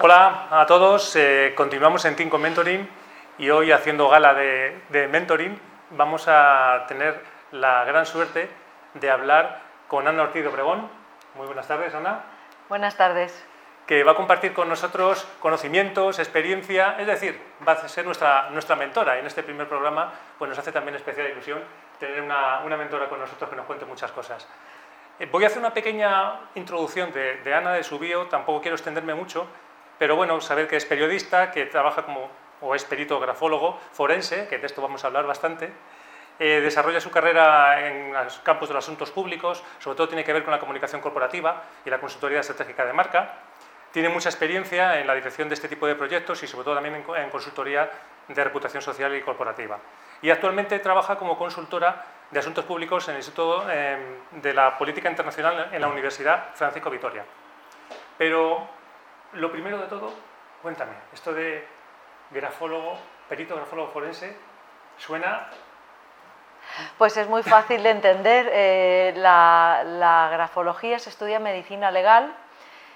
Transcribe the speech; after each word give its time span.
Hola 0.00 0.48
a 0.50 0.66
todos, 0.66 1.14
eh, 1.14 1.52
continuamos 1.54 2.04
en 2.04 2.16
Team 2.16 2.28
con 2.28 2.42
Mentoring 2.42 2.88
y 3.38 3.50
hoy 3.50 3.70
haciendo 3.70 4.08
gala 4.08 4.34
de, 4.34 4.80
de, 4.88 5.06
Mentoring 5.06 5.56
vamos 5.90 6.24
a 6.26 6.84
tener 6.88 7.22
la 7.52 7.84
gran 7.84 8.04
suerte 8.04 8.50
de 8.94 9.10
hablar 9.10 9.60
con 9.86 10.08
Ana 10.08 10.24
Ortiz 10.24 10.42
de 10.42 10.48
Obregón. 10.48 10.90
Muy 11.36 11.46
buenas 11.46 11.68
tardes, 11.68 11.94
Ana. 11.94 12.24
Buenas 12.68 12.96
tardes. 12.96 13.46
Que 13.86 14.02
va 14.02 14.12
a 14.12 14.14
compartir 14.16 14.52
con 14.52 14.68
nosotros 14.68 15.28
conocimientos, 15.38 16.18
experiencia, 16.18 16.96
es 16.98 17.06
decir, 17.06 17.40
va 17.66 17.72
a 17.74 17.88
ser 17.88 18.04
nuestra, 18.04 18.50
nuestra 18.50 18.74
mentora. 18.74 19.20
En 19.20 19.26
este 19.26 19.44
primer 19.44 19.68
programa 19.68 20.12
pues 20.36 20.48
nos 20.48 20.58
hace 20.58 20.72
también 20.72 20.96
especial 20.96 21.30
ilusión 21.30 21.60
tener 22.00 22.20
una, 22.20 22.62
una 22.64 22.76
mentora 22.76 23.08
con 23.08 23.20
nosotros 23.20 23.48
que 23.48 23.54
nos 23.54 23.66
cuente 23.66 23.84
muchas 23.84 24.10
cosas. 24.10 24.48
Eh, 25.20 25.28
voy 25.30 25.44
a 25.44 25.46
hacer 25.46 25.60
una 25.60 25.72
pequeña 25.72 26.40
introducción 26.56 27.12
de, 27.12 27.36
de 27.36 27.54
Ana, 27.54 27.74
de 27.74 27.84
su 27.84 28.00
bio, 28.00 28.26
tampoco 28.26 28.60
quiero 28.60 28.74
extenderme 28.74 29.14
mucho, 29.14 29.46
pero 29.98 30.16
bueno, 30.16 30.40
saber 30.40 30.68
que 30.68 30.76
es 30.76 30.84
periodista, 30.84 31.50
que 31.50 31.66
trabaja 31.66 32.02
como, 32.02 32.28
o 32.60 32.74
es 32.74 32.84
perito 32.84 33.20
grafólogo 33.20 33.78
forense, 33.92 34.48
que 34.48 34.58
de 34.58 34.66
esto 34.66 34.82
vamos 34.82 35.04
a 35.04 35.08
hablar 35.08 35.26
bastante, 35.26 35.72
eh, 36.38 36.60
desarrolla 36.60 37.00
su 37.00 37.10
carrera 37.10 37.86
en 37.86 38.12
los 38.12 38.38
campos 38.40 38.68
de 38.68 38.74
los 38.74 38.84
asuntos 38.84 39.10
públicos, 39.10 39.62
sobre 39.78 39.96
todo 39.96 40.08
tiene 40.08 40.24
que 40.24 40.32
ver 40.32 40.42
con 40.42 40.50
la 40.50 40.58
comunicación 40.58 41.00
corporativa 41.00 41.62
y 41.84 41.90
la 41.90 42.00
consultoría 42.00 42.40
estratégica 42.40 42.84
de 42.84 42.92
marca. 42.92 43.34
Tiene 43.92 44.08
mucha 44.08 44.28
experiencia 44.28 44.98
en 44.98 45.06
la 45.06 45.14
dirección 45.14 45.48
de 45.48 45.54
este 45.54 45.68
tipo 45.68 45.86
de 45.86 45.94
proyectos 45.94 46.42
y 46.42 46.48
sobre 46.48 46.64
todo 46.64 46.74
también 46.74 46.96
en, 46.96 47.16
en 47.16 47.30
consultoría 47.30 47.88
de 48.26 48.44
reputación 48.44 48.82
social 48.82 49.14
y 49.14 49.20
corporativa. 49.20 49.78
Y 50.22 50.30
actualmente 50.30 50.78
trabaja 50.80 51.16
como 51.16 51.38
consultora 51.38 52.04
de 52.30 52.40
asuntos 52.40 52.64
públicos 52.64 53.06
en 53.06 53.14
el 53.14 53.18
Instituto 53.18 53.66
eh, 53.70 53.96
de 54.32 54.52
la 54.52 54.76
Política 54.76 55.08
Internacional 55.08 55.68
en 55.70 55.80
la 55.80 55.86
Universidad 55.86 56.54
Francisco 56.54 56.90
Vitoria. 56.90 57.24
Pero 58.18 58.66
lo 59.34 59.50
primero 59.50 59.78
de 59.78 59.86
todo, 59.86 60.12
cuéntame, 60.62 60.92
esto 61.12 61.32
de 61.32 61.66
grafólogo, 62.30 62.98
perito 63.28 63.56
grafólogo 63.56 63.90
forense, 63.90 64.36
suena... 64.96 65.48
Pues 66.96 67.16
es 67.18 67.28
muy 67.28 67.42
fácil 67.42 67.82
de 67.82 67.90
entender. 67.90 68.48
Eh, 68.50 69.12
la, 69.16 70.28
grafología 70.32 70.98
se 70.98 71.10
estudia 71.10 71.38
medicina 71.38 71.90
legal 71.90 72.34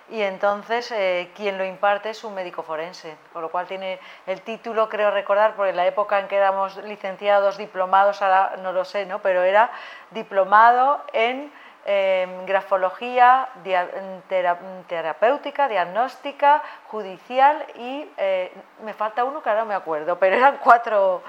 y 0.09 0.23
entonces 0.23 0.91
eh, 0.91 1.31
quien 1.37 1.59
lo 1.59 1.67
imparte 1.67 2.11
es 2.11 2.25
un 2.25 2.35
médico 2.35 2.63
forense, 2.63 3.15
con 3.31 3.43
lo 3.43 3.51
cual 3.51 3.67
tiene 3.67 4.01
el 4.27 4.41
título, 4.41 4.89
creo 4.89 5.11
recordar, 5.11 5.55
porque 5.55 5.71
en 5.71 5.77
la 5.77 5.87
época 5.87 6.19
en 6.19 6.29
que 6.29 6.37
éramos 6.37 6.79
licenciados, 6.79 7.59
diplomados, 7.59 8.23
ahora 8.23 8.57
no 8.63 8.73
lo 8.73 8.87
sé, 8.87 9.05
¿no? 9.05 9.19
pero 9.19 9.43
era 9.43 9.71
diplomado 10.13 11.05
en 11.13 11.53
eh, 11.85 12.27
grafología 12.47 13.49
dia, 13.65 13.89
tera, 14.29 14.59
terapéutica, 14.87 15.69
diagnóstica, 15.69 16.63
judicial 16.89 17.65
y 17.77 18.09
eh, 18.17 18.53
me 18.85 18.93
falta 18.93 19.25
uno 19.25 19.43
que 19.43 19.49
ahora 19.49 19.63
no 19.63 19.69
me 19.69 19.75
acuerdo, 19.75 20.19
pero 20.19 20.37
eran 20.37 20.59
cuatro, 20.63 21.23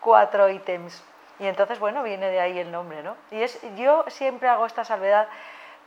cuatro 0.00 0.48
ítems. 0.48 1.02
Y 1.38 1.46
entonces, 1.46 1.80
bueno, 1.80 2.02
viene 2.02 2.30
de 2.30 2.40
ahí 2.40 2.58
el 2.58 2.70
nombre, 2.70 3.02
¿no? 3.02 3.16
Y 3.30 3.42
es, 3.42 3.60
yo 3.76 4.04
siempre 4.08 4.48
hago 4.48 4.66
esta 4.66 4.84
salvedad 4.84 5.26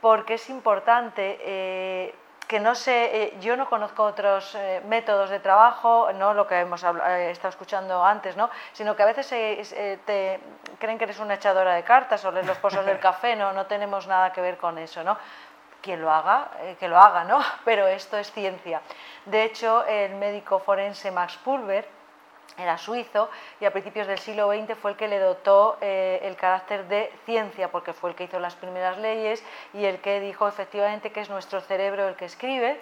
porque 0.00 0.34
es 0.34 0.50
importante 0.50 1.38
eh, 1.40 2.14
que 2.48 2.58
no 2.60 2.74
sé, 2.74 3.24
eh, 3.24 3.34
yo 3.40 3.56
no 3.58 3.68
conozco 3.68 4.02
otros 4.04 4.54
eh, 4.54 4.80
métodos 4.86 5.28
de 5.28 5.38
trabajo, 5.38 6.10
no 6.14 6.32
lo 6.32 6.46
que 6.46 6.58
hemos 6.58 6.82
eh, 6.82 7.30
estado 7.30 7.50
escuchando 7.50 8.02
antes, 8.02 8.36
¿no? 8.38 8.48
sino 8.72 8.96
que 8.96 9.02
a 9.02 9.06
veces 9.06 9.30
eh, 9.32 9.98
te 10.06 10.40
creen 10.78 10.96
que 10.96 11.04
eres 11.04 11.18
una 11.18 11.34
echadora 11.34 11.74
de 11.74 11.82
cartas 11.84 12.24
o 12.24 12.32
lees 12.32 12.46
los 12.46 12.56
pozos 12.56 12.86
del 12.86 12.98
café, 13.08 13.36
no, 13.36 13.52
no 13.52 13.66
tenemos 13.66 14.06
nada 14.06 14.32
que 14.32 14.40
ver 14.40 14.56
con 14.56 14.78
eso. 14.78 15.04
¿no? 15.04 15.18
Quien 15.82 16.00
lo 16.00 16.10
haga, 16.10 16.48
que 16.80 16.88
lo 16.88 16.98
haga, 16.98 17.24
¿no? 17.24 17.38
pero 17.66 17.86
esto 17.86 18.16
es 18.16 18.32
ciencia. 18.32 18.80
De 19.26 19.44
hecho, 19.44 19.84
el 19.84 20.14
médico 20.14 20.58
forense 20.58 21.10
Max 21.10 21.36
Pulver, 21.44 21.86
era 22.56 22.78
suizo 22.78 23.30
y 23.60 23.64
a 23.64 23.72
principios 23.72 24.06
del 24.06 24.18
siglo 24.18 24.50
XX 24.50 24.76
fue 24.78 24.92
el 24.92 24.96
que 24.96 25.08
le 25.08 25.18
dotó 25.18 25.76
eh, 25.80 26.20
el 26.22 26.36
carácter 26.36 26.88
de 26.88 27.12
ciencia, 27.24 27.70
porque 27.70 27.92
fue 27.92 28.10
el 28.10 28.16
que 28.16 28.24
hizo 28.24 28.38
las 28.40 28.54
primeras 28.54 28.98
leyes 28.98 29.44
y 29.74 29.84
el 29.84 30.00
que 30.00 30.20
dijo 30.20 30.48
efectivamente 30.48 31.12
que 31.12 31.20
es 31.20 31.30
nuestro 31.30 31.60
cerebro 31.60 32.08
el 32.08 32.16
que 32.16 32.24
escribe 32.24 32.80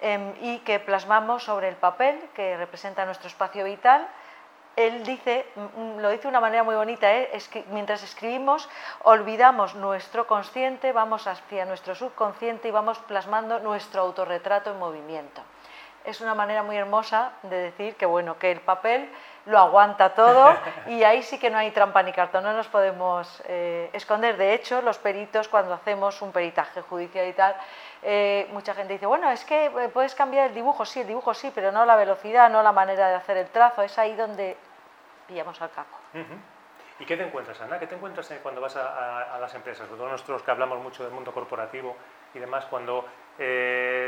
eh, 0.00 0.34
y 0.40 0.58
que 0.60 0.80
plasmamos 0.80 1.44
sobre 1.44 1.68
el 1.68 1.76
papel 1.76 2.18
que 2.34 2.56
representa 2.56 3.04
nuestro 3.04 3.28
espacio 3.28 3.64
vital. 3.64 4.08
Él 4.74 5.04
dice, 5.04 5.44
lo 5.98 6.08
dice 6.08 6.22
de 6.22 6.28
una 6.28 6.40
manera 6.40 6.62
muy 6.62 6.74
bonita, 6.74 7.12
¿eh? 7.14 7.28
es 7.34 7.46
que 7.46 7.62
mientras 7.68 8.02
escribimos 8.02 8.70
olvidamos 9.02 9.74
nuestro 9.74 10.26
consciente, 10.26 10.92
vamos 10.92 11.26
hacia 11.26 11.66
nuestro 11.66 11.94
subconsciente 11.94 12.68
y 12.68 12.70
vamos 12.70 12.98
plasmando 13.00 13.58
nuestro 13.58 14.00
autorretrato 14.00 14.70
en 14.70 14.78
movimiento 14.78 15.42
es 16.04 16.20
una 16.20 16.34
manera 16.34 16.62
muy 16.62 16.76
hermosa 16.76 17.32
de 17.42 17.56
decir 17.56 17.96
que 17.96 18.06
bueno, 18.06 18.38
que 18.38 18.50
el 18.50 18.60
papel 18.60 19.08
lo 19.46 19.58
aguanta 19.58 20.14
todo 20.14 20.54
y 20.86 21.02
ahí 21.04 21.22
sí 21.22 21.38
que 21.38 21.50
no 21.50 21.58
hay 21.58 21.70
trampa 21.70 22.02
ni 22.02 22.12
cartón, 22.12 22.44
no 22.44 22.52
nos 22.52 22.68
podemos 22.68 23.42
eh, 23.46 23.90
esconder. 23.92 24.36
De 24.36 24.54
hecho, 24.54 24.82
los 24.82 24.98
peritos 24.98 25.48
cuando 25.48 25.74
hacemos 25.74 26.20
un 26.22 26.32
peritaje 26.32 26.82
judicial 26.82 27.26
y 27.26 27.32
tal, 27.32 27.54
eh, 28.02 28.48
mucha 28.52 28.74
gente 28.74 28.94
dice, 28.94 29.06
bueno, 29.06 29.30
es 29.30 29.44
que 29.44 29.66
eh, 29.66 29.88
puedes 29.92 30.14
cambiar 30.14 30.48
el 30.48 30.54
dibujo, 30.54 30.84
sí, 30.84 31.00
el 31.00 31.06
dibujo 31.06 31.34
sí, 31.34 31.50
pero 31.54 31.72
no 31.72 31.84
la 31.84 31.96
velocidad, 31.96 32.50
no 32.50 32.62
la 32.62 32.72
manera 32.72 33.08
de 33.08 33.14
hacer 33.14 33.36
el 33.36 33.48
trazo, 33.48 33.82
es 33.82 33.98
ahí 33.98 34.14
donde 34.14 34.56
pillamos 35.26 35.60
al 35.60 35.70
capo. 35.70 35.96
Uh 36.14 36.18
-huh. 36.18 36.38
¿Y 36.98 37.04
qué 37.04 37.16
te 37.16 37.24
encuentras, 37.24 37.60
Ana? 37.60 37.80
¿Qué 37.80 37.86
te 37.88 37.96
encuentras 37.96 38.32
cuando 38.42 38.60
vas 38.60 38.76
a, 38.76 38.86
a, 38.86 39.34
a 39.36 39.40
las 39.40 39.52
empresas? 39.54 39.86
Sobre 39.88 39.98
todo 39.98 40.08
nosotros 40.08 40.42
que 40.42 40.50
hablamos 40.52 40.78
mucho 40.78 41.02
del 41.02 41.12
mundo 41.12 41.32
corporativo 41.32 41.96
y 42.32 42.38
demás, 42.38 42.66
cuando 42.66 43.06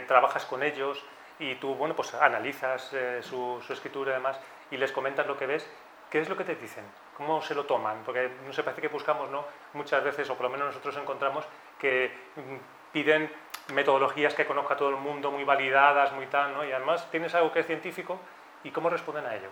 trabajas 0.07 0.45
con 0.45 0.63
ellos, 0.63 1.03
y 1.39 1.55
tú, 1.57 1.75
bueno, 1.75 1.95
pues 1.95 2.15
analizas 2.15 2.93
eh, 2.93 3.23
su, 3.23 3.63
escritura 3.69 4.13
y 4.13 4.15
demás 4.15 4.39
y 4.71 4.77
les 4.77 4.93
comentas 4.93 5.27
lo 5.27 5.37
que 5.37 5.47
ves, 5.47 5.69
¿qué 6.11 6.21
es 6.21 6.29
lo 6.29 6.37
que 6.37 6.45
te 6.45 6.55
dicen? 6.55 6.85
¿Cómo 7.17 7.43
se 7.43 7.55
lo 7.55 7.65
toman? 7.65 8.03
Porque 8.05 8.31
no 8.47 8.53
se 8.53 8.63
parece 8.63 8.83
que 8.83 8.89
buscamos, 8.89 9.31
¿no? 9.31 9.45
Muchas 9.75 10.03
veces, 10.03 10.29
o 10.31 10.35
por 10.35 10.45
lo 10.45 10.51
menos 10.51 10.69
nosotros 10.69 10.97
encontramos, 10.97 11.45
que 11.79 12.13
mm, 12.37 12.93
piden 12.93 13.31
metodologías 13.73 14.35
que 14.35 14.47
conozca 14.47 14.77
todo 14.77 14.91
el 14.91 14.97
mundo, 14.97 15.31
muy 15.31 15.45
validadas, 15.45 16.13
muy 16.13 16.27
tal, 16.27 16.55
¿no? 16.55 16.65
Y 16.65 16.73
además 16.73 17.11
tienes 17.11 17.35
algo 17.35 17.53
que 17.53 17.61
es 17.61 17.67
científico, 17.67 18.19
¿y 18.63 18.71
cómo 18.71 18.91
responden 18.91 19.27
a 19.27 19.35
ello? 19.35 19.49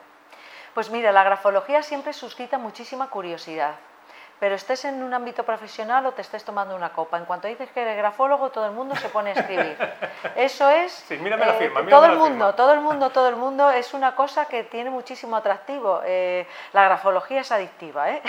Pues 0.74 0.90
mira, 0.90 1.12
la 1.12 1.24
grafología 1.24 1.82
siempre 1.82 2.12
suscita 2.12 2.58
muchísima 2.58 3.10
curiosidad 3.10 3.76
pero 4.42 4.56
estés 4.56 4.84
en 4.86 5.04
un 5.04 5.14
ámbito 5.14 5.44
profesional 5.44 6.04
o 6.04 6.10
te 6.14 6.22
estés 6.22 6.42
tomando 6.42 6.74
una 6.74 6.92
copa. 6.92 7.16
En 7.16 7.26
cuanto 7.26 7.46
dices 7.46 7.70
que 7.70 7.80
eres 7.80 7.96
grafólogo, 7.96 8.50
todo 8.50 8.66
el 8.66 8.72
mundo 8.72 8.96
se 8.96 9.08
pone 9.08 9.30
a 9.30 9.34
escribir. 9.34 9.76
Eso 10.34 10.68
es... 10.68 10.90
Sí, 10.90 11.16
mírame 11.18 11.46
la 11.46 11.52
firma, 11.52 11.78
eh, 11.82 11.84
todo 11.84 12.06
el 12.06 12.16
mundo, 12.16 12.46
firma. 12.46 12.56
todo 12.56 12.72
el 12.72 12.80
mundo, 12.80 13.10
todo 13.10 13.28
el 13.28 13.36
mundo, 13.36 13.70
es 13.70 13.94
una 13.94 14.16
cosa 14.16 14.46
que 14.46 14.64
tiene 14.64 14.90
muchísimo 14.90 15.36
atractivo. 15.36 16.00
Eh, 16.04 16.44
la 16.72 16.82
grafología 16.82 17.42
es 17.42 17.52
adictiva. 17.52 18.10
¿eh? 18.10 18.20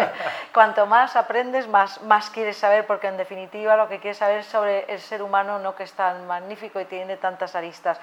Cuanto 0.54 0.86
más 0.86 1.16
aprendes, 1.16 1.68
más, 1.68 2.00
más 2.00 2.30
quieres 2.30 2.56
saber, 2.56 2.86
porque 2.86 3.08
en 3.08 3.18
definitiva 3.18 3.76
lo 3.76 3.90
que 3.90 3.98
quieres 3.98 4.16
saber 4.16 4.38
es 4.38 4.46
sobre 4.46 4.90
el 4.90 5.00
ser 5.00 5.20
humano, 5.22 5.58
no 5.58 5.76
que 5.76 5.82
es 5.82 5.92
tan 5.92 6.26
magnífico 6.26 6.80
y 6.80 6.86
tiene 6.86 7.18
tantas 7.18 7.54
aristas. 7.54 8.00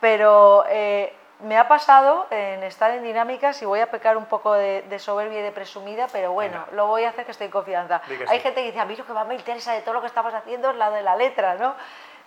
Pero 0.00 0.64
eh, 0.66 1.12
me 1.42 1.58
ha 1.58 1.68
pasado 1.68 2.26
en 2.30 2.62
estar 2.62 2.90
en 2.92 3.02
dinámicas 3.02 3.60
y 3.62 3.64
voy 3.64 3.80
a 3.80 3.90
pecar 3.90 4.16
un 4.16 4.26
poco 4.26 4.52
de, 4.54 4.82
de 4.82 4.98
soberbia 4.98 5.40
y 5.40 5.42
de 5.42 5.52
presumida, 5.52 6.06
pero 6.12 6.32
bueno, 6.32 6.60
Venga. 6.60 6.76
lo 6.76 6.86
voy 6.86 7.04
a 7.04 7.10
hacer 7.10 7.24
que 7.24 7.32
estoy 7.32 7.46
en 7.46 7.50
confianza. 7.50 8.00
Hay 8.28 8.40
gente 8.40 8.60
que 8.60 8.66
dice, 8.68 8.80
a 8.80 8.84
mí 8.84 8.96
lo 8.96 9.04
que 9.04 9.12
más 9.12 9.26
me 9.26 9.34
interesa 9.34 9.72
de 9.72 9.82
todo 9.82 9.94
lo 9.94 10.00
que 10.00 10.06
estabas 10.06 10.34
haciendo 10.34 10.70
es 10.70 10.76
la 10.76 10.90
de 10.90 11.02
la 11.02 11.16
letra, 11.16 11.54
¿no? 11.54 11.74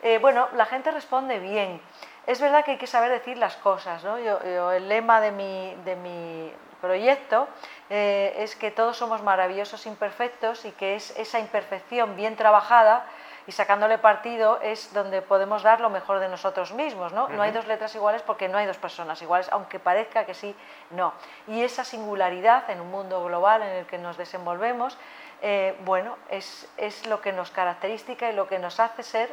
Eh, 0.01 0.19
bueno, 0.19 0.47
la 0.53 0.65
gente 0.65 0.91
responde 0.91 1.39
bien. 1.39 1.81
Es 2.27 2.41
verdad 2.41 2.65
que 2.65 2.71
hay 2.71 2.77
que 2.77 2.87
saber 2.87 3.09
decir 3.09 3.37
las 3.37 3.55
cosas, 3.55 4.03
¿no? 4.03 4.19
Yo, 4.19 4.43
yo, 4.43 4.71
el 4.71 4.89
lema 4.89 5.21
de 5.21 5.31
mi, 5.31 5.75
de 5.85 5.95
mi 5.95 6.53
proyecto 6.81 7.47
eh, 7.89 8.35
es 8.37 8.55
que 8.55 8.69
todos 8.69 8.97
somos 8.97 9.23
maravillosos 9.23 9.85
imperfectos 9.85 10.65
y 10.65 10.71
que 10.71 10.95
es 10.95 11.17
esa 11.17 11.39
imperfección 11.39 12.15
bien 12.15 12.35
trabajada 12.35 13.05
y 13.47 13.51
sacándole 13.51 13.97
partido 13.97 14.59
es 14.61 14.93
donde 14.93 15.21
podemos 15.21 15.63
dar 15.63 15.81
lo 15.81 15.89
mejor 15.89 16.19
de 16.19 16.27
nosotros 16.27 16.73
mismos. 16.73 17.13
¿no? 17.13 17.25
Uh 17.25 17.27
-huh. 17.27 17.35
no 17.35 17.41
hay 17.43 17.51
dos 17.51 17.67
letras 17.67 17.93
iguales 17.95 18.21
porque 18.21 18.47
no 18.47 18.57
hay 18.57 18.65
dos 18.65 18.77
personas 18.77 19.21
iguales, 19.21 19.49
aunque 19.51 19.79
parezca 19.79 20.25
que 20.25 20.33
sí, 20.33 20.55
no. 20.91 21.13
Y 21.47 21.63
esa 21.63 21.83
singularidad 21.83 22.69
en 22.69 22.81
un 22.81 22.91
mundo 22.91 23.23
global 23.23 23.61
en 23.61 23.69
el 23.69 23.85
que 23.85 23.97
nos 23.97 24.17
desenvolvemos, 24.17 24.97
eh, 25.41 25.77
bueno, 25.85 26.17
es, 26.29 26.67
es 26.77 27.05
lo 27.07 27.21
que 27.21 27.31
nos 27.31 27.51
caracteriza 27.51 28.29
y 28.29 28.33
lo 28.33 28.47
que 28.47 28.59
nos 28.59 28.79
hace 28.79 29.03
ser 29.03 29.29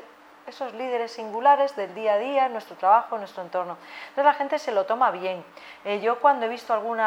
esos 0.46 0.72
líderes 0.74 1.12
singulares 1.12 1.76
del 1.76 1.94
día 1.94 2.14
a 2.14 2.18
día, 2.18 2.48
nuestro 2.48 2.76
trabajo, 2.76 3.16
nuestro 3.18 3.42
entorno. 3.42 3.76
Entonces 4.08 4.24
la 4.24 4.34
gente 4.34 4.58
se 4.58 4.72
lo 4.72 4.84
toma 4.86 5.10
bien. 5.10 5.44
Eh, 5.84 6.00
yo 6.00 6.18
cuando 6.18 6.46
he 6.46 6.48
visto 6.48 6.74
algún 6.74 7.00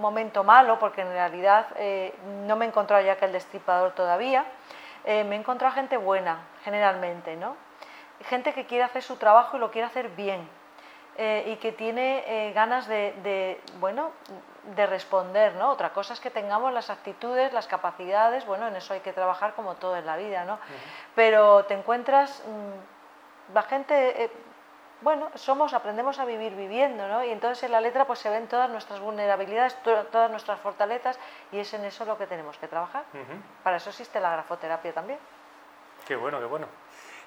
momento 0.00 0.44
malo, 0.44 0.78
porque 0.78 1.02
en 1.02 1.08
realidad 1.08 1.66
eh, 1.76 2.14
no 2.46 2.56
me 2.56 2.64
he 2.64 2.68
encontrado 2.68 3.02
ya 3.04 3.16
que 3.16 3.24
el 3.24 3.32
destripador 3.32 3.92
todavía, 3.92 4.44
eh, 5.06 5.24
me 5.24 5.36
he 5.36 5.38
encontrado 5.38 5.74
gente 5.74 5.96
buena, 5.96 6.40
generalmente, 6.64 7.36
¿no? 7.36 7.56
Gente 8.24 8.52
que 8.52 8.66
quiere 8.66 8.84
hacer 8.84 9.02
su 9.02 9.16
trabajo 9.16 9.56
y 9.56 9.60
lo 9.60 9.70
quiere 9.70 9.86
hacer 9.86 10.08
bien 10.10 10.48
eh, 11.16 11.44
y 11.46 11.56
que 11.56 11.72
tiene 11.72 12.24
eh, 12.26 12.52
ganas 12.52 12.86
de, 12.88 13.14
de, 13.22 13.60
bueno, 13.78 14.10
de 14.74 14.86
responder, 14.86 15.54
¿no? 15.54 15.70
Otra 15.70 15.90
cosa 15.90 16.12
es 16.12 16.20
que 16.20 16.30
tengamos 16.30 16.72
las 16.72 16.90
actitudes, 16.90 17.52
las 17.52 17.66
capacidades, 17.66 18.44
bueno, 18.44 18.66
en 18.66 18.76
eso 18.76 18.94
hay 18.94 19.00
que 19.00 19.12
trabajar 19.12 19.54
como 19.54 19.76
todo 19.76 19.96
en 19.96 20.06
la 20.06 20.16
vida, 20.16 20.44
¿no? 20.44 20.54
Uh 20.54 20.56
-huh. 20.56 21.12
Pero 21.14 21.64
te 21.66 21.74
encuentras, 21.74 22.42
mmm, 22.46 23.54
la 23.54 23.62
gente 23.62 24.30
bueno, 25.00 25.30
somos, 25.34 25.74
aprendemos 25.74 26.18
a 26.18 26.24
vivir 26.24 26.54
viviendo, 26.54 27.06
¿no? 27.06 27.24
Y 27.24 27.30
entonces 27.30 27.64
en 27.64 27.72
la 27.72 27.80
letra 27.80 28.06
pues 28.06 28.18
se 28.18 28.30
ven 28.30 28.48
todas 28.48 28.70
nuestras 28.70 29.00
vulnerabilidades, 29.00 29.76
todas 29.82 30.30
nuestras 30.30 30.58
fortalezas 30.60 31.18
y 31.52 31.58
es 31.58 31.72
en 31.74 31.84
eso 31.84 32.04
lo 32.04 32.16
que 32.16 32.26
tenemos 32.26 32.56
que 32.58 32.68
trabajar. 32.68 33.04
Para 33.62 33.76
eso 33.76 33.90
existe 33.90 34.20
la 34.20 34.30
grafoterapia 34.30 34.92
también. 34.92 35.18
Qué 36.06 36.16
bueno, 36.16 36.38
qué 36.38 36.46
bueno. 36.46 36.66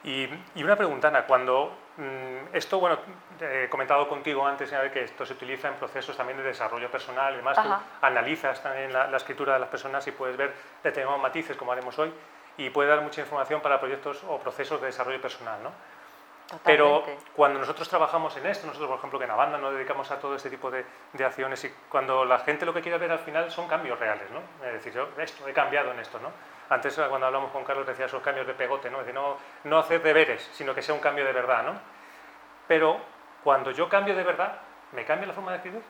Y, 0.03 0.29
una 0.63 0.77
pregunta, 0.77 1.09
Ana, 1.09 1.25
cuando 1.25 1.73
mm, 1.97 2.55
esto, 2.55 2.79
bueno, 2.79 2.99
he 3.41 3.67
comentado 3.67 4.07
contigo 4.07 4.47
antes 4.47 4.73
que 4.93 5.03
esto 5.03 5.25
se 5.25 5.33
utiliza 5.33 5.67
en 5.67 5.75
procesos 5.75 6.15
también 6.15 6.37
de 6.37 6.43
desarrollo 6.43 6.89
personal 6.89 7.33
y 7.33 7.37
demás, 7.37 7.61
tú 7.61 7.69
analizas 8.01 8.63
también 8.63 8.93
la, 8.93 9.15
escritura 9.17 9.53
de 9.53 9.59
las 9.59 9.69
personas 9.69 10.07
y 10.07 10.11
puedes 10.11 10.37
ver 10.37 10.53
determinados 10.81 11.21
matices, 11.21 11.57
como 11.57 11.73
haremos 11.73 11.99
hoy, 11.99 12.13
y 12.55 12.69
puede 12.69 12.89
dar 12.89 13.01
mucha 13.01 13.21
información 13.21 13.61
para 13.61 13.79
proyectos 13.79 14.23
o 14.27 14.39
procesos 14.39 14.79
de 14.79 14.87
desarrollo 14.87 15.21
personal, 15.21 15.61
¿no? 15.61 15.71
Pero 16.63 17.03
cuando 17.35 17.59
nosotros 17.59 17.87
trabajamos 17.87 18.35
en 18.37 18.45
esto, 18.47 18.65
nosotros 18.65 18.89
por 18.89 18.97
ejemplo 18.97 19.19
que 19.19 19.25
en 19.25 19.29
la 19.29 19.35
banda 19.35 19.57
nos 19.57 19.73
dedicamos 19.73 20.09
a 20.11 20.19
todo 20.19 20.35
este 20.35 20.49
tipo 20.49 20.71
de, 20.71 20.83
de, 21.13 21.25
acciones 21.25 21.63
y 21.63 21.69
cuando 21.89 22.25
la 22.25 22.39
gente 22.39 22.65
lo 22.65 22.73
que 22.73 22.81
quiere 22.81 22.97
ver 22.97 23.11
al 23.11 23.19
final 23.19 23.51
son 23.51 23.67
cambios 23.67 23.99
reales, 23.99 24.29
¿no? 24.31 24.39
Es 24.65 24.73
decir, 24.73 24.93
yo 24.93 25.09
esto, 25.17 25.47
he 25.47 25.53
cambiado 25.53 25.91
en 25.91 25.99
esto, 25.99 26.19
¿no? 26.19 26.31
Antes 26.69 26.95
cuando 26.95 27.27
hablamos 27.27 27.51
con 27.51 27.63
Carlos 27.63 27.85
decía 27.85 28.05
esos 28.05 28.21
cambios 28.21 28.47
de 28.47 28.53
pegote, 28.53 28.89
¿no? 28.89 28.99
Es 28.99 29.05
decir, 29.05 29.19
no, 29.19 29.37
no 29.65 29.77
hacer 29.77 30.01
deberes, 30.01 30.49
sino 30.53 30.73
que 30.73 30.81
sea 30.81 30.95
un 30.95 31.01
cambio 31.01 31.25
de 31.25 31.33
verdad, 31.33 31.63
¿no? 31.63 31.73
Pero 32.67 32.99
cuando 33.43 33.71
yo 33.71 33.87
cambio 33.87 34.15
de 34.15 34.23
verdad, 34.23 34.59
¿me 34.91 35.05
cambia 35.05 35.27
la 35.27 35.33
forma 35.33 35.51
de 35.51 35.57
escribir? 35.57 35.83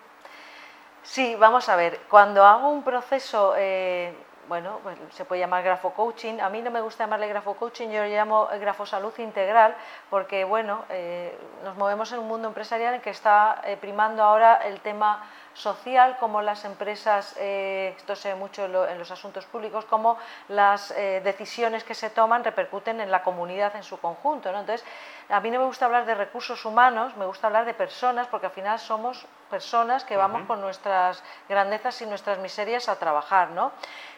Sí, 1.03 1.35
vamos 1.39 1.69
a 1.69 1.75
ver, 1.77 2.01
cuando 2.09 2.45
hago 2.45 2.69
un 2.69 2.83
proceso... 2.83 3.53
Eh 3.57 4.13
bueno, 4.50 4.80
pues 4.81 4.98
se 5.12 5.25
puede 5.25 5.42
llamar 5.42 5.63
grafo 5.63 5.92
coaching. 5.92 6.40
A 6.40 6.50
mí 6.50 6.62
no 6.63 6.72
me 6.72 6.81
gusta 6.81 7.04
llamarle 7.04 7.28
grafo 7.28 7.54
coaching, 7.54 7.90
yo 7.90 8.01
lo 8.01 8.10
llamo 8.10 8.50
grafo 8.60 8.84
salud 8.84 9.13
integral, 9.19 9.75
porque 10.10 10.44
bueno, 10.44 10.86
eh, 10.90 11.38
nos 11.63 11.78
movemos 11.78 12.12
en 12.12 12.19
un 12.19 12.28
mundo 12.28 12.48
empresarial 12.48 12.96
en 12.96 13.01
que 13.01 13.12
está 13.12 13.62
eh, 13.63 13.78
primando 13.78 14.24
ahora 14.24 14.56
el 14.66 14.81
tema 14.81 15.24
social, 15.54 16.18
como 16.19 16.42
las 16.42 16.66
empresas, 16.66 17.36
eh, 17.38 17.94
esto 17.96 18.16
se 18.16 18.30
ve 18.30 18.36
mucho 18.36 18.66
en, 18.66 18.98
los 18.98 19.12
asuntos 19.12 19.46
públicos, 19.46 19.86
como 19.86 20.18
las 20.48 20.94
decisiones 21.24 21.84
que 21.84 21.94
se 21.94 22.10
toman 22.10 22.44
repercuten 22.44 23.02
en 23.02 23.12
la 23.12 23.22
comunidad 23.24 23.75
en 23.75 23.84
su 23.84 24.00
conjunto. 24.00 24.50
Entonces, 24.50 24.84
a 25.30 25.40
mí 25.42 25.52
no 25.52 25.60
me 25.60 25.66
gusta 25.66 25.86
hablar 25.86 26.06
de 26.06 26.16
recursos 26.16 26.66
humanos, 26.66 27.16
me 27.18 27.25
gusta 27.25 27.48
hablar 27.48 27.66
de 27.66 27.74
personas, 27.74 28.28
porque 28.28 28.48
al 28.48 28.54
final 28.54 28.80
somos 28.80 29.28
personas 29.50 30.04
que 30.04 30.16
vamos 30.16 30.44
con 30.44 30.62
nuestras 30.62 31.24
grandezas 31.48 32.01
y 32.01 32.06
nuestras 32.06 32.40
miserias 32.40 32.88
a 32.88 32.98
trabajar. 32.98 33.51
¿no? 33.51 33.72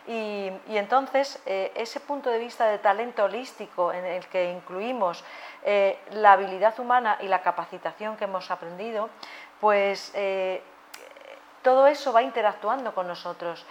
Y, 0.07 0.51
entonces, 0.67 1.41
eh, 1.45 1.71
ese 1.75 1.99
punto 1.99 2.29
de 2.29 2.39
vista 2.39 2.65
de 2.67 2.79
talento 2.79 3.23
holístico 3.23 3.93
en 3.93 4.05
el 4.05 4.25
que 4.27 4.51
incluimos 4.51 5.23
eh, 5.63 5.99
la 6.11 6.33
habilidad 6.33 6.79
humana 6.79 7.17
y 7.21 7.27
la 7.27 7.41
capacitación 7.41 8.17
que 8.17 8.25
hemos 8.25 8.49
aprendido, 8.51 9.09
pues 9.59 10.11
eh, 10.15 10.61
todo 11.61 11.87
eso 11.87 12.11
va 12.11 12.23
interactuando 12.23 12.93
con 12.93 13.07
nosotros. 13.07 13.65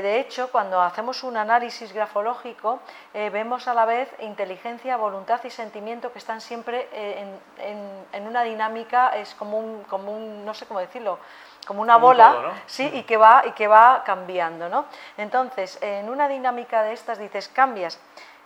De 0.00 0.20
hecho, 0.20 0.50
cuando 0.50 0.80
hacemos 0.80 1.22
un 1.22 1.36
análisis 1.36 1.92
grafológico, 1.92 2.80
vemos 3.12 3.68
a 3.68 3.74
la 3.74 3.84
vez 3.84 4.08
inteligencia, 4.20 4.96
voluntad 4.96 5.40
y 5.44 5.50
sentimiento 5.50 6.12
que 6.12 6.18
están 6.18 6.40
siempre 6.40 6.88
en, 6.92 8.26
una 8.26 8.42
dinámica, 8.42 9.10
es 9.10 9.34
como 9.34 9.58
un, 9.58 9.82
como 9.84 10.12
un, 10.12 10.44
no 10.44 10.54
sé 10.54 10.66
cómo 10.66 10.80
decirlo, 10.80 11.18
como 11.66 11.82
una 11.82 11.96
bola, 11.96 12.54
sí, 12.66 12.90
y 12.92 13.02
que 13.02 13.16
va 13.16 13.42
y 13.46 13.52
que 13.52 13.68
va 13.68 14.02
cambiando, 14.04 14.68
¿no? 14.68 14.86
Entonces, 15.16 15.78
en 15.82 16.08
una 16.08 16.28
dinámica 16.28 16.82
de 16.82 16.92
estas 16.92 17.18
dices, 17.18 17.48
cambias, 17.48 18.00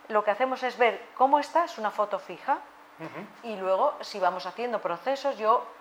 lo 0.09 0.23
que 0.23 0.31
hacemos 0.31 0.63
es 0.63 0.77
ver 0.77 1.01
cómo 1.15 1.39
está, 1.39 1.65
es 1.65 1.77
una 1.77 1.91
foto 1.91 2.19
fija, 2.19 2.59
y 3.43 3.55
luego 3.55 3.93
si 4.01 4.19
vamos 4.19 4.45
haciendo 4.45 4.81
procesos, 4.81 5.37
yo 5.37 5.59
mm, 5.59 5.76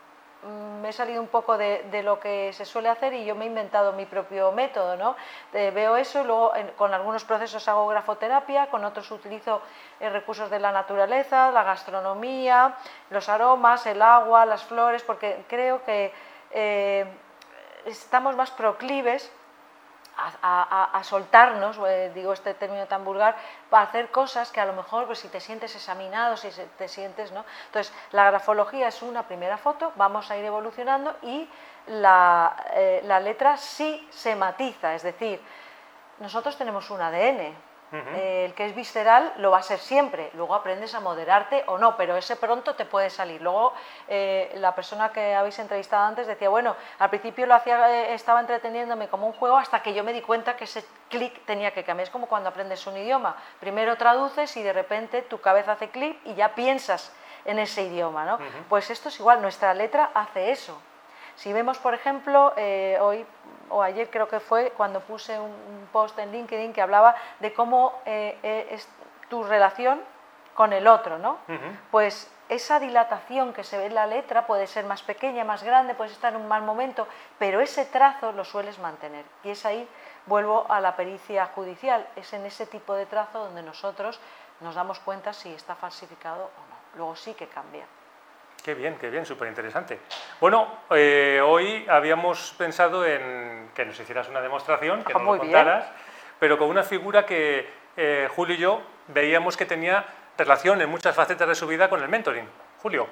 me 0.80 0.90
he 0.90 0.92
salido 0.92 1.20
un 1.20 1.28
poco 1.28 1.58
de, 1.58 2.02
lo 2.02 2.20
que 2.20 2.52
se 2.52 2.64
suele 2.64 2.88
hacer 2.88 3.12
y 3.14 3.24
yo 3.24 3.34
me 3.34 3.44
he 3.44 3.48
inventado 3.48 3.92
mi 3.92 4.06
propio 4.06 4.52
método, 4.52 4.96
¿no? 4.96 5.16
veo 5.52 5.96
eso 5.96 6.20
y 6.20 6.24
luego 6.24 6.52
con 6.76 6.94
algunos 6.94 7.24
procesos 7.24 7.66
hago 7.68 7.86
grafoterapia, 7.88 8.68
con 8.68 8.84
otros 8.84 9.10
utilizo 9.10 9.62
eh, 9.98 10.08
recursos 10.10 10.50
de 10.50 10.60
la 10.60 10.72
naturaleza, 10.72 11.50
la 11.50 11.64
gastronomía, 11.64 12.76
los 13.10 13.28
aromas, 13.28 13.86
el 13.86 14.02
agua, 14.02 14.46
las 14.46 14.64
flores, 14.64 15.02
porque 15.02 15.44
creo 15.48 15.82
que 15.84 16.12
eh, 16.52 17.06
estamos 17.84 18.36
más 18.36 18.50
proclives 18.50 19.32
a, 20.16 21.00
soltarnos, 21.02 21.78
eh, 21.86 22.10
digo 22.14 22.32
este 22.32 22.54
término 22.54 22.86
tan 22.86 23.04
vulgar, 23.04 23.36
para 23.70 23.84
hacer 23.84 24.10
cosas 24.10 24.50
que 24.50 24.60
a 24.60 24.66
lo 24.66 24.72
mejor 24.72 25.06
pues, 25.06 25.18
si 25.18 25.28
te 25.28 25.40
sientes 25.40 25.74
examinado, 25.74 26.36
si 26.36 26.48
te 26.78 26.88
sientes... 26.88 27.32
¿no? 27.32 27.44
Entonces, 27.66 27.92
la 28.12 28.24
grafología 28.26 28.88
es 28.88 29.02
una 29.02 29.24
primera 29.24 29.58
foto, 29.58 29.92
vamos 29.96 30.30
a 30.30 30.36
ir 30.36 30.44
evolucionando 30.44 31.16
y 31.22 31.48
la, 31.86 32.56
eh, 32.72 33.02
la 33.04 33.20
letra 33.20 33.56
sí 33.56 34.06
se 34.10 34.34
matiza, 34.34 34.94
es 34.94 35.02
decir, 35.02 35.40
nosotros 36.18 36.56
tenemos 36.56 36.90
un 36.90 37.00
ADN, 37.00 37.54
el 37.92 38.54
que 38.54 38.66
es 38.66 38.74
visceral 38.74 39.32
lo 39.38 39.50
va 39.52 39.58
a 39.58 39.62
ser 39.62 39.78
siempre, 39.78 40.30
luego 40.34 40.54
aprendes 40.54 40.94
a 40.94 41.00
moderarte 41.00 41.62
o 41.66 41.78
no, 41.78 41.96
pero 41.96 42.16
ese 42.16 42.36
pronto 42.36 42.74
te 42.74 42.84
puede 42.84 43.10
salir. 43.10 43.40
Luego 43.40 43.72
eh, 44.08 44.52
la 44.56 44.74
persona 44.74 45.12
que 45.12 45.34
habéis 45.34 45.58
entrevistado 45.58 46.04
antes 46.04 46.26
decía, 46.26 46.48
bueno, 46.48 46.74
al 46.98 47.10
principio 47.10 47.46
lo 47.46 47.54
hacía, 47.54 47.88
eh, 47.90 48.14
estaba 48.14 48.40
entreteniéndome 48.40 49.08
como 49.08 49.26
un 49.26 49.32
juego 49.32 49.56
hasta 49.56 49.82
que 49.82 49.94
yo 49.94 50.02
me 50.02 50.12
di 50.12 50.20
cuenta 50.20 50.56
que 50.56 50.64
ese 50.64 50.84
clic 51.08 51.44
tenía 51.44 51.70
que 51.70 51.84
cambiar. 51.84 52.06
Es 52.06 52.10
como 52.10 52.26
cuando 52.26 52.48
aprendes 52.48 52.86
un 52.86 52.96
idioma, 52.96 53.36
primero 53.60 53.96
traduces 53.96 54.56
y 54.56 54.62
de 54.62 54.72
repente 54.72 55.22
tu 55.22 55.40
cabeza 55.40 55.72
hace 55.72 55.88
clic 55.90 56.18
y 56.24 56.34
ya 56.34 56.54
piensas 56.54 57.12
en 57.44 57.60
ese 57.60 57.82
idioma, 57.82 58.24
¿no? 58.24 58.38
Pues 58.68 58.90
esto 58.90 59.08
es 59.08 59.20
igual, 59.20 59.40
nuestra 59.40 59.72
letra 59.72 60.10
hace 60.12 60.50
eso. 60.50 60.76
Si 61.36 61.52
vemos, 61.52 61.78
por 61.78 61.94
ejemplo, 61.94 62.52
eh, 62.56 62.98
hoy 63.00 63.24
o 63.70 63.82
ayer 63.82 64.10
creo 64.10 64.28
que 64.28 64.40
fue 64.40 64.72
cuando 64.76 65.00
puse 65.00 65.38
un, 65.38 65.88
post 65.92 66.18
en 66.18 66.32
LinkedIn 66.32 66.72
que 66.72 66.82
hablaba 66.82 67.14
de 67.40 67.52
cómo 67.52 68.00
eh, 68.04 68.38
eh, 68.42 68.68
es 68.70 68.88
tu 69.28 69.42
relación 69.44 70.00
con 70.54 70.72
el 70.72 70.86
otro, 70.86 71.18
¿no? 71.18 71.38
Pues 71.90 72.30
esa 72.48 72.78
dilatación 72.80 73.52
que 73.52 73.64
se 73.64 73.76
ve 73.76 73.86
en 73.86 73.94
la 73.94 74.06
letra 74.06 74.46
puede 74.46 74.66
ser 74.66 74.84
más 74.84 75.02
pequeña, 75.02 75.44
más 75.44 75.62
grande, 75.62 75.94
puedes 75.94 76.12
estar 76.12 76.32
en 76.32 76.40
un 76.40 76.48
mal 76.48 76.62
momento, 76.62 77.06
pero 77.38 77.60
ese 77.60 77.84
trazo 77.84 78.32
lo 78.32 78.44
sueles 78.44 78.78
mantener. 78.78 79.24
Y 79.44 79.50
es 79.50 79.66
ahí, 79.66 79.88
vuelvo 80.26 80.66
a 80.68 80.80
la 80.80 80.96
pericia 80.96 81.46
judicial, 81.54 82.06
es 82.16 82.32
en 82.32 82.46
ese 82.46 82.66
tipo 82.66 82.94
de 82.94 83.06
trazo 83.06 83.40
donde 83.40 83.62
nosotros 83.62 84.20
nos 84.60 84.74
damos 84.74 85.00
cuenta 85.00 85.32
si 85.32 85.52
está 85.52 85.74
falsificado 85.74 86.44
o 86.44 86.70
no. 86.70 86.76
Luego 86.96 87.16
sí 87.16 87.34
que 87.34 87.48
cambia. 87.48 87.84
Qué 88.66 88.74
bien, 88.74 88.96
qué 89.00 89.10
bien, 89.10 89.24
súper 89.24 89.46
interesante. 89.46 90.00
Bueno, 90.40 90.80
eh, 90.90 91.40
hoy 91.40 91.84
habíamos 91.88 92.52
pensado 92.58 93.06
en 93.06 93.68
que 93.72 93.84
nos 93.84 94.00
hicieras 94.00 94.28
una 94.28 94.40
demostración, 94.40 95.04
que 95.04 95.12
ah, 95.14 95.18
nos 95.20 95.34
lo 95.34 95.38
contaras, 95.38 95.88
pero 96.40 96.58
con 96.58 96.68
una 96.68 96.82
figura 96.82 97.24
que 97.24 97.64
eh, 97.96 98.26
Julio 98.28 98.56
y 98.56 98.58
yo 98.58 98.82
veíamos 99.14 99.56
que 99.56 99.66
tenía 99.66 100.04
relación 100.36 100.82
en 100.82 100.90
muchas 100.90 101.14
facetas 101.14 101.46
de 101.46 101.54
su 101.54 101.68
vida 101.68 101.88
con 101.88 102.02
el 102.02 102.08
mentoring. 102.08 102.44
Julio. 102.82 103.06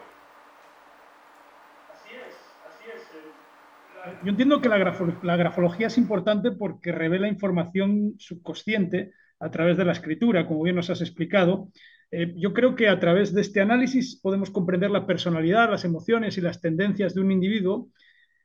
Así 1.93 2.17
es, 2.17 2.35
así 2.69 2.91
es. 2.91 4.23
Yo 4.25 4.31
entiendo 4.31 4.61
que 4.61 4.69
la 4.69 5.37
grafología 5.37 5.87
es 5.87 5.97
importante 5.99 6.51
porque 6.51 6.91
revela 6.91 7.29
información 7.29 8.15
subconsciente 8.19 9.13
a 9.39 9.53
través 9.53 9.77
de 9.77 9.85
la 9.85 9.93
escritura, 9.93 10.49
como 10.49 10.65
bien 10.65 10.75
nos 10.75 10.91
has 10.91 11.01
explicado, 11.01 11.69
eh, 12.11 12.35
yo 12.37 12.53
creo 12.53 12.75
que 12.75 12.89
a 12.89 13.01
través 13.01 13.33
de 13.35 13.41
este 13.41 13.61
análisis 13.61 14.21
podemos 14.21 14.51
comprender 14.51 14.91
la 14.91 15.07
personalidad, 15.07 15.71
las 15.71 15.85
emociones 15.85 16.39
y 16.39 16.41
las 16.41 16.61
tendencias 16.61 17.15
de 17.15 17.21
un 17.21 17.33
individuo. 17.33 17.89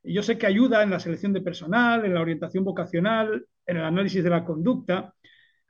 Yo 0.03 0.23
sé 0.23 0.37
que 0.37 0.47
ayuda 0.47 0.83
en 0.83 0.89
la 0.89 0.99
selección 0.99 1.33
de 1.33 1.41
personal, 1.41 2.05
en 2.05 2.13
la 2.13 2.21
orientación 2.21 2.63
vocacional, 2.63 3.45
en 3.65 3.77
el 3.77 3.83
análisis 3.83 4.23
de 4.23 4.29
la 4.29 4.45
conducta, 4.45 5.13